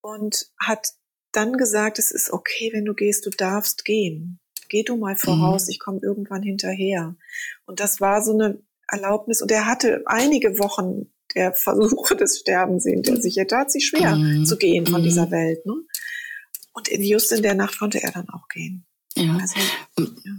und 0.00 0.50
hat 0.58 0.92
dann 1.32 1.54
gesagt, 1.54 1.98
es 1.98 2.10
ist 2.10 2.30
okay, 2.30 2.70
wenn 2.72 2.84
du 2.84 2.94
gehst, 2.94 3.26
du 3.26 3.30
darfst 3.30 3.84
gehen. 3.84 4.41
Geh 4.72 4.82
du 4.82 4.96
mal 4.96 5.16
voraus, 5.16 5.66
mhm. 5.66 5.70
ich 5.70 5.78
komme 5.78 6.00
irgendwann 6.02 6.42
hinterher. 6.42 7.14
Und 7.66 7.78
das 7.78 8.00
war 8.00 8.24
so 8.24 8.32
eine 8.32 8.58
Erlaubnis. 8.88 9.42
Und 9.42 9.52
er 9.52 9.66
hatte 9.66 10.02
einige 10.06 10.58
Wochen 10.58 11.12
der 11.34 11.52
Versuche 11.52 12.16
des 12.22 12.40
Sterbens 12.40 12.84
hinter 12.84 13.20
sich. 13.20 13.36
Er 13.36 13.46
tat 13.46 13.70
sich 13.70 13.86
schwer 13.86 14.16
mhm. 14.16 14.46
zu 14.46 14.56
gehen 14.56 14.86
von 14.86 15.02
mhm. 15.02 15.04
dieser 15.04 15.30
Welt. 15.30 15.64
Ne? 15.66 15.74
Und 16.72 16.88
in, 16.88 17.02
just 17.02 17.32
in 17.32 17.42
der 17.42 17.54
Nacht 17.54 17.78
konnte 17.78 18.02
er 18.02 18.12
dann 18.12 18.30
auch 18.30 18.48
gehen. 18.48 18.86
Ja. 19.14 19.38
Also, 19.38 19.60
ja. 19.98 20.32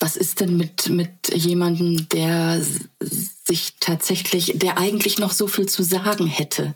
Was 0.00 0.16
ist 0.16 0.40
denn 0.40 0.56
mit, 0.56 0.90
mit 0.90 1.32
jemandem, 1.32 2.08
der 2.08 2.60
sich 3.00 3.76
tatsächlich, 3.78 4.52
der 4.56 4.78
eigentlich 4.78 5.18
noch 5.18 5.30
so 5.30 5.46
viel 5.46 5.66
zu 5.66 5.84
sagen 5.84 6.26
hätte, 6.26 6.74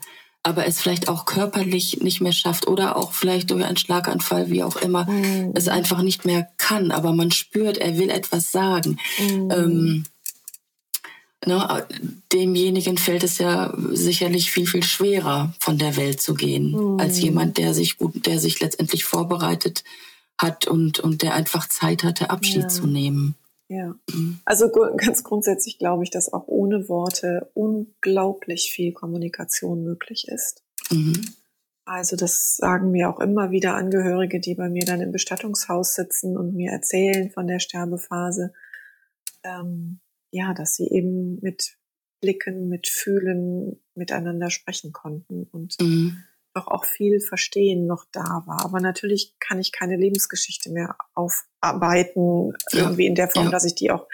aber 0.49 0.67
es 0.67 0.81
vielleicht 0.81 1.09
auch 1.09 1.27
körperlich 1.27 2.01
nicht 2.01 2.21
mehr 2.21 2.33
schafft 2.33 2.67
oder 2.67 2.97
auch 2.97 3.13
vielleicht 3.13 3.51
durch 3.51 3.65
einen 3.65 3.77
Schlaganfall, 3.77 4.51
wie 4.51 4.63
auch 4.63 4.77
immer, 4.77 5.05
mhm. 5.05 5.53
es 5.55 5.69
einfach 5.69 6.03
nicht 6.03 6.25
mehr 6.25 6.49
kann, 6.57 6.91
aber 6.91 7.13
man 7.13 7.31
spürt, 7.31 7.79
er 7.79 7.99
will 7.99 8.11
etwas 8.11 8.51
sagen. 8.51 8.99
Mhm. 9.19 9.51
Ähm, 9.51 10.05
ne, 11.47 11.87
demjenigen 12.33 12.99
fällt 12.99 13.25
es 13.25 13.39
ja 13.39 13.75
sicherlich 13.93 14.51
viel, 14.51 14.67
viel 14.67 14.83
schwerer, 14.83 15.55
von 15.59 15.79
der 15.79 15.97
Welt 15.97 16.21
zu 16.21 16.35
gehen, 16.35 16.73
mhm. 16.73 16.99
als 16.99 17.21
jemand, 17.21 17.59
der 17.59 17.75
sich 17.75 17.99
gut, 17.99 18.27
der 18.27 18.39
sich 18.39 18.59
letztendlich 18.61 19.05
vorbereitet 19.05 19.85
hat 20.39 20.67
und, 20.67 20.99
und 21.01 21.23
der 21.23 21.35
einfach 21.35 21.69
Zeit 21.69 22.05
hatte, 22.05 22.31
Abschied 22.31 22.63
ja. 22.63 22.69
zu 22.69 22.87
nehmen. 22.87 23.35
Ja, 23.69 23.95
also 24.45 24.71
ganz 24.71 25.23
grundsätzlich 25.23 25.79
glaube 25.79 26.05
ich, 26.05 26.11
dass 26.11 26.33
auch 26.33 26.47
ohne 26.47 26.89
Worte 26.89 27.51
unglaublich 27.55 28.73
viel 28.73 28.93
Kommunikation 28.93 29.85
möglich 29.85 30.27
ist. 30.29 30.65
Mhm. 30.91 31.35
Also 31.85 32.17
das 32.17 32.57
sagen 32.57 32.91
mir 32.91 33.09
auch 33.09 33.21
immer 33.21 33.51
wieder 33.51 33.75
Angehörige, 33.75 34.41
die 34.41 34.55
bei 34.55 34.69
mir 34.69 34.85
dann 34.85 35.01
im 35.01 35.13
Bestattungshaus 35.13 35.95
sitzen 35.95 36.37
und 36.37 36.55
mir 36.55 36.71
erzählen 36.71 37.31
von 37.31 37.47
der 37.47 37.61
Sterbephase. 37.61 38.53
Ähm, 39.43 40.01
ja, 40.31 40.53
dass 40.53 40.75
sie 40.75 40.89
eben 40.89 41.39
mit 41.41 41.79
Blicken, 42.21 42.69
mit 42.69 42.89
Fühlen 42.89 43.81
miteinander 43.95 44.51
sprechen 44.51 44.93
konnten 44.93 45.45
und 45.45 45.77
mhm 45.81 46.25
doch 46.59 46.69
auch 46.69 46.85
viel 46.85 47.21
Verstehen 47.21 47.87
noch 47.87 48.05
da 48.13 48.43
war. 48.47 48.65
Aber 48.65 48.81
natürlich 48.81 49.35
kann 49.41 49.61
ich 49.61 49.73
keine 49.73 49.97
Lebensgeschichte 49.97 50.71
mehr 50.71 50.97
aufarbeiten, 51.15 52.53
ja. 52.73 52.81
irgendwie 52.83 53.07
in 53.07 53.15
der 53.15 53.29
Form, 53.29 53.47
ja. 53.47 53.51
dass 53.51 53.65
ich 53.65 53.75
die 53.75 53.91
auch 53.91 54.07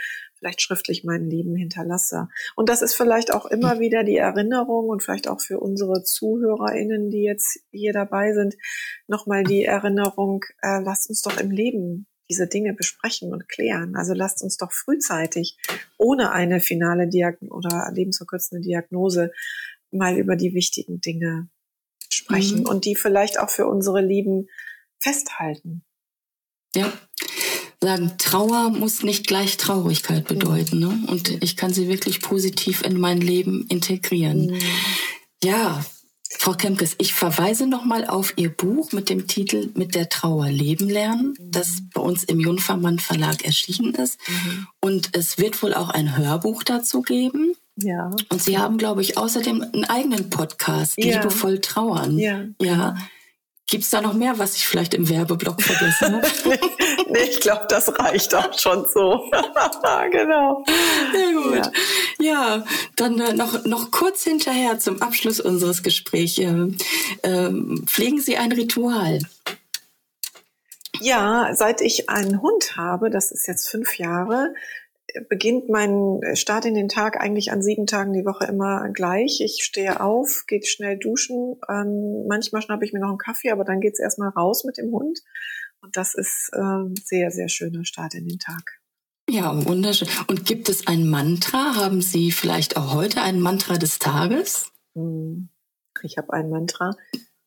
vielleicht 0.44 0.60
schriftlich 0.60 1.04
mein 1.04 1.30
Leben 1.30 1.56
hinterlasse. 1.56 2.28
Und 2.54 2.68
das 2.68 2.82
ist 2.82 2.94
vielleicht 2.94 3.32
auch 3.32 3.46
immer 3.46 3.80
wieder 3.80 4.04
die 4.04 4.18
Erinnerung 4.18 4.90
und 4.90 5.02
vielleicht 5.02 5.26
auch 5.26 5.40
für 5.40 5.58
unsere 5.58 6.02
ZuhörerInnen, 6.02 7.10
die 7.10 7.22
jetzt 7.22 7.60
hier 7.70 7.94
dabei 7.94 8.34
sind, 8.34 8.54
nochmal 9.06 9.42
die 9.42 9.64
Erinnerung, 9.64 10.44
äh, 10.60 10.80
lasst 10.82 11.08
uns 11.08 11.22
doch 11.22 11.38
im 11.40 11.50
Leben 11.50 12.06
diese 12.28 12.46
Dinge 12.46 12.74
besprechen 12.74 13.32
und 13.32 13.48
klären. 13.48 13.96
Also 13.96 14.12
lasst 14.12 14.42
uns 14.42 14.56
doch 14.56 14.72
frühzeitig 14.72 15.56
ohne 15.98 16.32
eine 16.32 16.60
finale 16.60 17.08
Diagnose 17.08 17.52
oder 17.54 17.90
lebensverkürzende 17.92 18.62
Diagnose 18.62 19.30
mal 19.90 20.18
über 20.18 20.36
die 20.36 20.54
wichtigen 20.54 21.00
Dinge 21.00 21.48
sprechen 22.24 22.60
mhm. 22.60 22.66
und 22.66 22.84
die 22.84 22.96
vielleicht 22.96 23.38
auch 23.38 23.50
für 23.50 23.66
unsere 23.66 24.00
Lieben 24.00 24.48
festhalten. 24.98 25.84
Ja. 26.74 26.92
Sagen, 27.80 28.12
Trauer 28.18 28.70
muss 28.70 29.02
nicht 29.02 29.26
gleich 29.26 29.58
Traurigkeit 29.58 30.26
bedeuten. 30.26 30.78
Ne? 30.78 30.98
Und 31.06 31.42
ich 31.42 31.56
kann 31.56 31.72
sie 31.72 31.88
wirklich 31.88 32.22
positiv 32.22 32.82
in 32.82 32.98
mein 32.98 33.20
Leben 33.20 33.66
integrieren. 33.68 34.46
Mhm. 34.46 34.58
Ja, 35.42 35.84
Frau 36.38 36.54
Kempkes, 36.54 36.96
ich 36.98 37.14
verweise 37.14 37.66
nochmal 37.66 38.06
auf 38.06 38.32
Ihr 38.36 38.48
Buch 38.48 38.92
mit 38.92 39.08
dem 39.10 39.26
Titel 39.26 39.70
Mit 39.74 39.94
der 39.94 40.08
Trauer 40.08 40.48
leben 40.48 40.88
lernen, 40.88 41.34
das 41.38 41.82
bei 41.92 42.00
uns 42.00 42.24
im 42.24 42.40
Junfermann 42.40 42.98
Verlag 42.98 43.44
erschienen 43.44 43.94
ist. 43.94 44.18
Mhm. 44.28 44.66
Und 44.80 45.10
es 45.12 45.38
wird 45.38 45.62
wohl 45.62 45.74
auch 45.74 45.90
ein 45.90 46.16
Hörbuch 46.16 46.62
dazu 46.62 47.02
geben. 47.02 47.53
Ja. 47.76 48.10
Und 48.28 48.42
Sie 48.42 48.58
haben, 48.58 48.78
glaube 48.78 49.02
ich, 49.02 49.18
außerdem 49.18 49.62
einen 49.62 49.84
eigenen 49.84 50.30
Podcast, 50.30 50.94
ja. 50.96 51.16
Liebevoll 51.16 51.60
Trauern. 51.60 52.18
Ja. 52.18 52.44
ja. 52.60 52.96
Gibt 53.66 53.84
es 53.84 53.90
da 53.90 54.02
noch 54.02 54.12
mehr, 54.12 54.38
was 54.38 54.56
ich 54.56 54.66
vielleicht 54.66 54.92
im 54.92 55.08
Werbeblock 55.08 55.62
vergessen 55.62 56.16
habe? 56.16 56.26
nee, 57.10 57.18
ich 57.30 57.40
glaube, 57.40 57.66
das 57.68 57.98
reicht 57.98 58.34
auch 58.34 58.56
schon 58.58 58.86
so. 58.92 59.30
genau. 60.10 60.62
Sehr 61.12 61.32
gut. 61.32 61.72
Ja, 62.20 62.56
ja 62.56 62.64
dann 62.96 63.18
äh, 63.18 63.32
noch, 63.32 63.64
noch 63.64 63.90
kurz 63.90 64.22
hinterher 64.22 64.78
zum 64.78 65.00
Abschluss 65.00 65.40
unseres 65.40 65.82
Gesprächs. 65.82 66.38
Äh, 66.38 67.50
pflegen 67.86 68.20
Sie 68.20 68.36
ein 68.36 68.52
Ritual? 68.52 69.20
Ja, 71.00 71.50
seit 71.54 71.80
ich 71.80 72.10
einen 72.10 72.42
Hund 72.42 72.76
habe, 72.76 73.10
das 73.10 73.32
ist 73.32 73.48
jetzt 73.48 73.68
fünf 73.68 73.98
Jahre, 73.98 74.54
beginnt 75.28 75.68
mein 75.68 76.20
Start 76.34 76.64
in 76.64 76.74
den 76.74 76.88
Tag 76.88 77.20
eigentlich 77.20 77.52
an 77.52 77.62
sieben 77.62 77.86
Tagen 77.86 78.12
die 78.12 78.24
Woche 78.24 78.46
immer 78.46 78.88
gleich. 78.90 79.40
Ich 79.40 79.64
stehe 79.64 80.00
auf, 80.00 80.44
gehe 80.46 80.62
schnell 80.64 80.98
duschen. 80.98 81.56
Ähm, 81.68 82.26
manchmal 82.28 82.62
schnappe 82.62 82.84
ich 82.84 82.92
mir 82.92 83.00
noch 83.00 83.10
einen 83.10 83.18
Kaffee, 83.18 83.50
aber 83.50 83.64
dann 83.64 83.80
geht's 83.80 84.00
erstmal 84.00 84.30
raus 84.30 84.64
mit 84.64 84.78
dem 84.78 84.92
Hund. 84.92 85.20
Und 85.80 85.96
das 85.96 86.14
ist 86.14 86.50
ähm, 86.56 86.94
sehr, 87.02 87.30
sehr 87.30 87.48
schöner 87.48 87.84
Start 87.84 88.14
in 88.14 88.26
den 88.26 88.38
Tag. 88.38 88.80
Ja, 89.28 89.64
wunderschön. 89.64 90.08
Und 90.28 90.44
gibt 90.44 90.68
es 90.68 90.86
ein 90.86 91.08
Mantra? 91.08 91.76
Haben 91.76 92.02
Sie 92.02 92.30
vielleicht 92.30 92.76
auch 92.76 92.94
heute 92.94 93.22
ein 93.22 93.40
Mantra 93.40 93.78
des 93.78 93.98
Tages? 93.98 94.70
Hm, 94.94 95.48
ich 96.02 96.18
habe 96.18 96.32
ein 96.32 96.50
Mantra. 96.50 96.96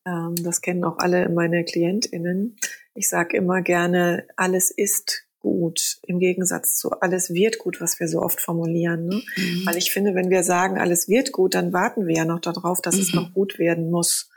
Ähm, 0.05 0.35
das 0.37 0.61
kennen 0.61 0.83
auch 0.83 0.97
alle 0.97 1.29
meine 1.29 1.63
KlientInnen. 1.65 2.57
Ich 2.93 3.09
sage 3.09 3.37
immer 3.37 3.61
gerne, 3.61 4.27
alles 4.37 4.71
ist 4.71 5.26
gut, 5.47 5.99
im 6.03 6.19
Gegensatz 6.19 6.75
zu 6.75 6.91
alles 6.91 7.33
wird 7.33 7.57
gut, 7.57 7.79
was 7.79 7.99
wir 7.99 8.07
so 8.07 8.21
oft 8.21 8.41
formulieren. 8.41 9.07
Ne? 9.07 9.21
Mhm. 9.35 9.65
Weil 9.65 9.77
ich 9.77 9.91
finde, 9.91 10.13
wenn 10.13 10.29
wir 10.29 10.43
sagen, 10.43 10.77
alles 10.77 11.07
wird 11.07 11.31
gut, 11.31 11.55
dann 11.55 11.71
warten 11.73 12.05
wir 12.05 12.15
ja 12.15 12.25
noch 12.25 12.41
darauf, 12.41 12.81
dass 12.81 12.95
mhm. 12.95 13.01
es 13.01 13.13
noch 13.13 13.33
gut 13.33 13.57
werden 13.57 13.89
muss. 13.89 14.29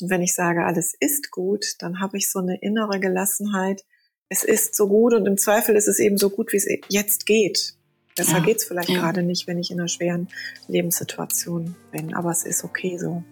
Und 0.00 0.10
wenn 0.10 0.22
ich 0.22 0.34
sage, 0.34 0.64
alles 0.64 0.94
ist 1.00 1.30
gut, 1.30 1.64
dann 1.78 2.00
habe 2.00 2.18
ich 2.18 2.30
so 2.30 2.38
eine 2.38 2.58
innere 2.60 3.00
Gelassenheit. 3.00 3.84
Es 4.28 4.44
ist 4.44 4.76
so 4.76 4.88
gut 4.88 5.14
und 5.14 5.26
im 5.26 5.38
Zweifel 5.38 5.74
ist 5.74 5.88
es 5.88 5.98
eben 5.98 6.18
so 6.18 6.28
gut, 6.28 6.52
wie 6.52 6.58
es 6.58 6.68
jetzt 6.88 7.24
geht. 7.26 7.74
Besser 8.14 8.38
ja. 8.38 8.44
geht's 8.44 8.64
vielleicht 8.64 8.90
ja. 8.90 9.00
gerade 9.00 9.22
nicht, 9.22 9.46
wenn 9.46 9.58
ich 9.58 9.70
in 9.70 9.80
einer 9.80 9.88
schweren 9.88 10.28
Lebenssituation 10.66 11.76
bin, 11.92 12.14
aber 12.14 12.30
es 12.30 12.44
ist 12.44 12.64
okay 12.64 12.98
so. 12.98 13.22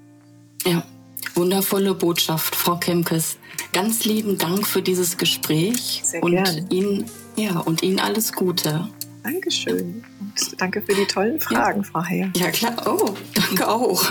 Ja, 0.64 0.86
wundervolle 1.34 1.94
Botschaft, 1.94 2.54
Frau 2.54 2.76
Kemkes. 2.76 3.38
Ganz 3.72 4.04
lieben 4.04 4.38
Dank 4.38 4.66
für 4.66 4.82
dieses 4.82 5.16
Gespräch 5.16 6.02
Sehr 6.04 6.22
und 6.22 6.32
gern. 6.32 6.66
Ihnen 6.70 7.10
ja, 7.36 7.58
und 7.58 7.82
Ihnen 7.82 7.98
alles 7.98 8.32
Gute. 8.32 8.88
Dankeschön. 9.22 10.04
Und 10.20 10.60
danke 10.60 10.80
für 10.80 10.94
die 10.94 11.04
tollen 11.04 11.40
Fragen, 11.40 11.82
ja. 11.82 11.88
Frau 11.90 12.02
Heyer. 12.02 12.30
Ja, 12.36 12.50
klar. 12.50 12.74
Oh, 12.86 13.14
danke 13.34 13.68
auch. 13.68 14.10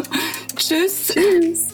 Tschüss. 0.56 1.08
Tschüss. 1.08 1.68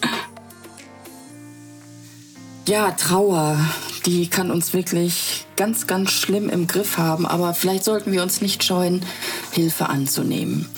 Ja, 2.68 2.92
Trauer, 2.92 3.60
die 4.06 4.30
kann 4.30 4.52
uns 4.52 4.74
wirklich 4.74 5.46
ganz, 5.58 5.88
ganz 5.88 6.12
schlimm 6.12 6.50
im 6.50 6.68
Griff 6.68 6.98
haben. 6.98 7.26
Aber 7.26 7.54
vielleicht 7.54 7.84
sollten 7.84 8.12
wir 8.12 8.22
uns 8.22 8.42
nicht 8.42 8.64
scheuen, 8.64 9.04
Hilfe 9.52 9.90
anzunehmen. 9.90 10.70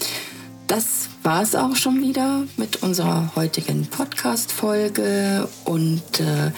Das 0.67 1.09
war 1.23 1.41
es 1.41 1.55
auch 1.55 1.75
schon 1.75 2.01
wieder 2.01 2.43
mit 2.57 2.83
unserer 2.83 3.31
heutigen 3.35 3.85
Podcast-Folge. 3.85 5.47
Und 5.65 6.19
äh, 6.19 6.51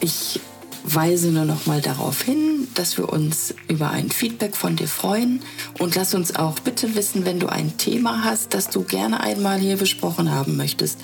ich 0.00 0.40
weise 0.84 1.28
nur 1.28 1.44
noch 1.44 1.66
mal 1.66 1.80
darauf 1.80 2.22
hin, 2.22 2.66
dass 2.74 2.98
wir 2.98 3.12
uns 3.12 3.54
über 3.68 3.90
ein 3.90 4.10
Feedback 4.10 4.56
von 4.56 4.74
dir 4.76 4.88
freuen 4.88 5.40
und 5.78 5.94
lass 5.94 6.14
uns 6.14 6.34
auch 6.34 6.58
bitte 6.60 6.96
wissen, 6.96 7.24
wenn 7.24 7.40
du 7.40 7.48
ein 7.48 7.78
Thema 7.78 8.24
hast, 8.24 8.52
das 8.54 8.68
du 8.68 8.82
gerne 8.82 9.20
einmal 9.20 9.58
hier 9.58 9.76
besprochen 9.76 10.30
haben 10.30 10.56
möchtest. 10.56 10.98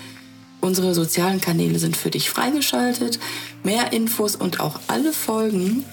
Unsere 0.60 0.92
sozialen 0.94 1.40
Kanäle 1.40 1.78
sind 1.78 1.96
für 1.96 2.10
dich 2.10 2.28
freigeschaltet. 2.30 3.20
Mehr 3.62 3.92
Infos 3.92 4.34
und 4.34 4.58
auch 4.58 4.80
alle 4.88 5.12
Folgen 5.12 5.84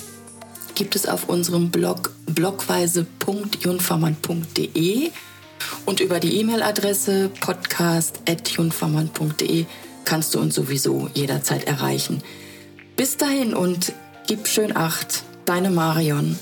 gibt 0.73 0.95
es 0.95 1.07
auf 1.07 1.29
unserem 1.29 1.69
Blog 1.69 2.15
blogweise.junfermann.de 2.25 5.11
und 5.85 5.99
über 5.99 6.19
die 6.19 6.39
E-Mail-Adresse 6.39 7.29
podcast.junfermann.de 7.39 9.65
kannst 10.05 10.35
du 10.35 10.39
uns 10.39 10.55
sowieso 10.55 11.09
jederzeit 11.13 11.65
erreichen. 11.65 12.23
Bis 12.95 13.17
dahin 13.17 13.53
und 13.53 13.91
gib 14.27 14.47
schön 14.47 14.75
Acht, 14.75 15.23
deine 15.45 15.69
Marion. 15.69 16.39